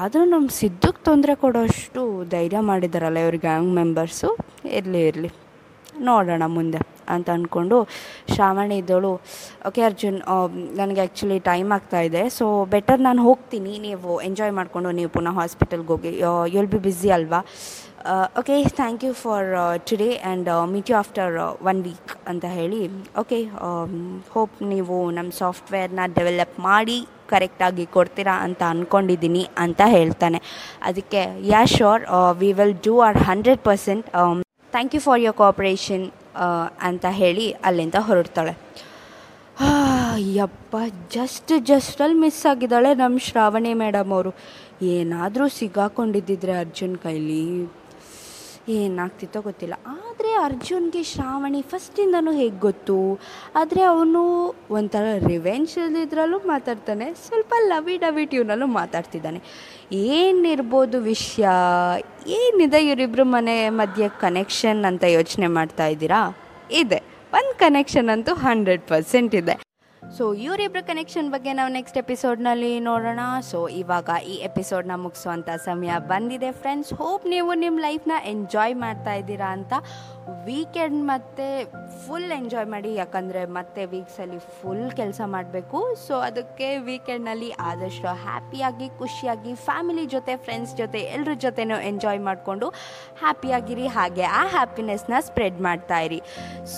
ಆದರೂ 0.00 0.24
ನಮ್ಮ 0.34 0.46
ಸಿದ್ಧಕ್ಕೆ 0.60 1.02
ತೊಂದರೆ 1.08 1.34
ಕೊಡೋಷ್ಟು 1.42 2.00
ಧೈರ್ಯ 2.34 2.60
ಮಾಡಿದಾರಲ್ಲ 2.70 3.18
ಇವ್ರ 3.24 3.36
ಗ್ಯಾಂಗ್ 3.46 3.70
ಮೆಂಬರ್ಸು 3.80 4.30
ಇರಲಿ 4.78 5.02
ಇರಲಿ. 5.10 5.30
ನೋಡೋಣ 6.08 6.44
ಮುಂದೆ 6.56 6.80
ಅಂತ 7.14 7.28
ಅಂದ್ಕೊಂಡು 7.36 7.76
ಶ್ರಾವಣಿ 8.34 8.76
ಇದ್ದಳು. 8.82 9.12
ಓಕೆ 9.68 9.82
ಅರ್ಜುನ್ 9.88 10.18
ನನಗೆ 10.80 11.00
ಆ್ಯಕ್ಚುಲಿ 11.04 11.38
ಟೈಮ್ 11.50 11.70
ಆಗ್ತಾ 11.76 12.00
ಇದೆ. 12.08 12.22
ಸೊ 12.38 12.46
ಬೆಟರ್ 12.74 13.00
ನಾನು 13.08 13.20
ಹೋಗ್ತೀನಿ. 13.28 13.72
ನೀವು 13.86 14.20
ಎಂಜಾಯ್ 14.28 14.52
ಮಾಡಿಕೊಂಡು 14.58 14.90
ನೀವು 14.98 15.10
ಪುನಃ 15.16 15.36
ಹಾಸ್ಪಿಟಲ್ಗೆ 15.42 15.90
ಹೋಗಿ 15.94 16.12
ಯುಲ್ 16.56 16.70
ಬಿ 16.74 16.80
ಬ್ಯುಸಿ 16.86 17.10
ಅಲ್ವಾ? 17.18 17.40
Okay 18.40 18.56
thank 18.78 19.04
you 19.06 19.12
for 19.20 19.48
today 19.88 20.08
and 20.16 20.48
meet 20.72 20.90
you 20.90 20.96
after 21.00 21.32
one 21.70 21.80
week 21.86 22.12
ಅಂತ 22.30 22.44
ಹೇಳಿ. 22.58 22.80
ಓಕೆ 23.22 23.38
ಹೋಪ್ 24.34 24.56
ನೀವು 24.72 24.96
ನಮ್ಮ 25.16 25.30
ಸಾಫ್ಟ್ವೇರ್ನ 25.42 26.04
ಡೆವಲಪ್ 26.18 26.56
ಮಾಡಿ 26.66 26.98
ಕರೆಕ್ಟಾಗಿ 27.32 27.84
ಕೊಡ್ತೀರಾ 27.96 28.34
ಅಂತ 28.46 28.62
ಅಂದ್ಕೊಂಡಿದ್ದೀನಿ 28.72 29.42
ಅಂತ 29.64 29.80
ಹೇಳ್ತಾನೆ. 29.96 30.38
ಅದಕ್ಕೆ 30.90 31.22
yeah 31.52 31.62
sure 31.76 32.04
we 32.42 32.50
will 32.60 32.76
do 32.86 32.94
our 33.08 33.18
hundred 33.28 33.62
percent 33.68 34.06
thank 34.76 34.94
you 34.98 35.00
for 35.06 35.20
your 35.26 35.36
cooperation 35.42 36.06
ಅಂತ 36.88 37.04
ಹೇಳಿ 37.20 37.46
ಅಲ್ಲಿಂದ 37.70 38.00
ಹೊರಡ್ತಾಳೆ. 38.08 38.54
ಯಪ್ಪ 40.38 40.76
ಜಸ್ಟ್ 41.14 41.52
ಜಸ್ಟಲ್ಲಿ 41.70 42.16
ಮಿಸ್ 42.24 42.40
ಆಗಿದ್ದಾಳೆ 42.50 42.90
ನಮ್ಮ 43.00 43.24
ಶ್ರಾವಣಿ 43.28 43.72
ಮೇಡಮ್ 43.82 44.10
ಅವರು. 44.16 44.30
ಏನಾದರೂ 44.94 45.44
ಸಿಗಾಕೊಂಡಿದ್ದಿದ್ರೆ 45.58 46.54
ಅರ್ಜುನ್ 46.64 46.96
ಕೈಲಿ. 47.04 47.42
ಏನಾಗ್ತಿತ್ತೋ 48.68 49.40
ಗೊತ್ತಿಲ್ಲ. 49.40 49.74
ಆದರೆ 49.86 50.32
ಅರ್ಜುನ್ಗೆ 50.34 51.02
ಶ್ರಾವಣಿ 51.02 51.62
ಫಸ್ಟಿಂದನೂ 51.62 52.32
ಹೇಗೆ 52.32 52.58
ಗೊತ್ತು? 52.58 53.20
ಆದರೆ 53.54 53.82
ಅವನು 53.82 54.54
ಒಂಥರ 54.70 55.04
ರಿವೆಂಜಲ್ಲಿದ್ರಲ್ಲೂ 55.26 56.38
ಮಾತಾಡ್ತಾನೆ, 56.38 57.14
ಸ್ವಲ್ಪ 57.14 57.54
ಲವಿ 57.66 57.96
ಡವಿ 57.96 58.26
ಟ್ಯೂನಲ್ಲೂ 58.26 58.66
ಮಾತಾಡ್ತಿದ್ದಾನೆ. 58.66 59.42
ಏನಿರ್ಬೋದು 59.92 61.00
ವಿಷಯ? 61.00 61.48
ಏನಿದೆ 62.26 62.86
ಇವರಿಬ್ಬರು 62.86 63.24
ಮನೆ 63.24 63.68
ಮಧ್ಯೆ 63.68 64.08
ಕನೆಕ್ಷನ್ 64.08 64.84
ಅಂತ 64.84 65.04
ಯೋಚನೆ 65.04 65.46
ಮಾಡ್ತಾ 65.46 65.86
ಇದ್ದೀರಾ? 65.86 66.36
ಇದೆ. 66.70 67.02
ಒಂದು 67.32 67.58
ಕನೆಕ್ಷನ್ 67.58 68.08
ಅಂತೂ 68.08 68.34
ಹಂಡ್ರೆಡ್ 68.34 68.82
ಪರ್ಸೆಂಟ್ 68.82 69.34
ಇದೆ. 69.34 69.67
ಸೊ 70.16 70.34
ಇವರಿಬ್ಬರ 70.34 70.80
ಕನೆಕ್ಷನ್ 70.86 71.30
ಬಗ್ಗೆ 71.30 71.52
ನಾವು 71.52 71.70
ನೆಕ್ಸ್ಟ್ 71.72 71.98
ಎಪಿಸೋಡ್ನಲ್ಲಿ 71.98 72.80
ನೋಡೋಣ. 72.80 73.20
ಸೊ 73.50 73.68
ಇವಾಗ 73.68 74.10
ಈ 74.26 74.34
ಎಪಿಸೋಡ್ನ 74.48 74.94
ಮುಗಿಸುವಂಥ 75.04 75.48
ಸಮಯ 75.64 75.92
ಬಂದಿದೆ. 76.12 76.50
ಫ್ರೆಂಡ್ಸ್ 76.50 76.94
ಹೋಪ್ 76.94 77.26
ನೀವು 77.26 77.54
ನಿಮ್ಮ 77.54 77.78
ಲೈಫ್ನ 77.80 78.12
ಎಂಜಾಯ್ 78.24 78.74
ಮಾಡ್ತಾ 78.74 79.14
ಇದ್ದೀರಾ 79.14 79.50
ಅಂತ 79.56 79.72
ವೀಕೆಂಡ್ 80.46 81.04
ಮತ್ತೆ 81.04 81.46
ಫುಲ್ 82.06 82.32
ಎಂಜಾಯ್ 82.32 82.66
ಮಾಡಿ. 82.66 82.94
ಯಾಕಂದರೆ 82.94 83.42
ಮತ್ತೆ 83.44 83.84
ವೀಕ್ಸಲ್ಲಿ 83.84 84.38
ಫುಲ್ 84.38 84.90
ಕೆಲಸ 84.92 85.20
ಮಾಡಬೇಕು. 85.24 85.78
ಸೊ 86.06 86.14
ಅದಕ್ಕೆ 86.18 86.78
ವೀಕೆಂಡ್ನಲ್ಲಿ 86.78 87.50
ಆದಷ್ಟು 87.50 88.08
ಹ್ಯಾಪಿಯಾಗಿ 88.24 88.88
ಖುಷಿಯಾಗಿ 88.98 89.54
ಫ್ಯಾಮಿಲಿ 89.54 90.06
ಜೊತೆ 90.06 90.36
ಫ್ರೆಂಡ್ಸ್ 90.36 90.74
ಜೊತೆ 90.76 90.98
ಎಲ್ಲರ 90.98 91.34
ಜೊತೆನೂ 91.46 91.78
ಎಂಜಾಯ್ 91.90 92.20
ಮಾಡಿಕೊಂಡು 92.20 92.68
ಹ್ಯಾಪಿಯಾಗಿರಿ 93.22 93.86
ಹಾಗೆ 93.86 94.22
ಆ 94.22 94.46
ಹ್ಯಾಪಿನೆಸ್ನ 94.46 95.14
ಸ್ಪ್ರೆಡ್ 95.20 95.60
ಮಾಡ್ತಾ 95.60 96.00
ಇರಿ. 96.00 96.20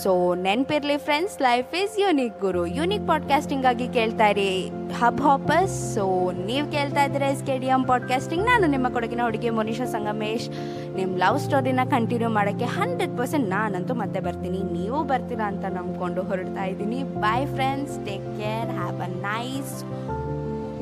ಸೊ 0.03 0.35
ನೆನಪಿರಲಿ 0.35 0.97
ಫ್ರೆಂಡ್ಸ್ 0.97 1.41
ಲೈಫ್ 1.41 1.75
ಈಸ್ 1.83 1.99
ಯುನಿಕ್ 1.99 2.39
ಗುರು. 2.39 2.65
ಯೂನಿಕ್ 2.65 3.07
ಪಾಡ್ಕಾಸ್ಟಿಂಗ್ 3.21 3.65
ಆಗಿ 3.65 3.87
ಕೇಳ್ತಾ 3.87 4.27
ಇರಿ. 4.27 4.69
ಹಬ್ 4.99 5.21
ಹಾಪಸ್ 5.21 5.95
ಸೊ 5.95 6.31
ನೀವು 6.31 6.71
ಕೇಳ್ತಾ 6.71 7.03
ಇದ್ರೆ 7.03 7.25
S 7.25 7.43
K 7.45 7.57
D 7.59 7.67
M 7.67 7.83
podcasting 7.83 8.45
ನಾನು 8.45 8.67
ನಿಮ್ಮ 8.67 8.89
ಕೊಡಗಿನ 8.89 9.21
ಹುಡುಗಿ 9.23 9.49
ಮೋನಿಷಾ 9.49 9.85
ಸಂಗಮೇಶ್. 9.85 10.49
ನಿಮ್ಮ 10.95 11.17
ಲವ್ 11.17 11.39
ಸ್ಟೋರಿನ 11.39 11.79
ಕಂಟಿನ್ಯೂ 11.83 12.29
ಮಾಡೋಕ್ಕೆ 12.29 12.65
ಹಂಡ್ರೆಡ್ 12.65 13.17
ಪರ್ಸೆಂಟ್ 13.17 13.49
ನಾನಂತೂ 13.49 13.93
ಮತ್ತೆ 13.93 14.19
ಬರ್ತೀನಿ. 14.19 14.61
ನೀವು 14.73 15.03
ಬರ್ತೀರಾ 15.03 15.47
ಅಂತ 15.47 15.65
ನಂಬ್ಕೊಂಡು 15.65 16.23
ಹೊರಡ್ತಾ 16.23 16.65
ಇದ್ದೀನಿ. 16.65 17.03
Bye 17.03 17.47
friends 17.47 17.95
take 18.05 18.27
care 18.41 18.71
have 18.79 19.01
a 19.01 19.11
nice 19.29 19.75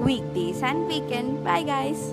weekdays 0.33 0.63
and 0.63 0.87
weekend 0.87 1.33
bye 1.45 1.65
guys 1.65 2.05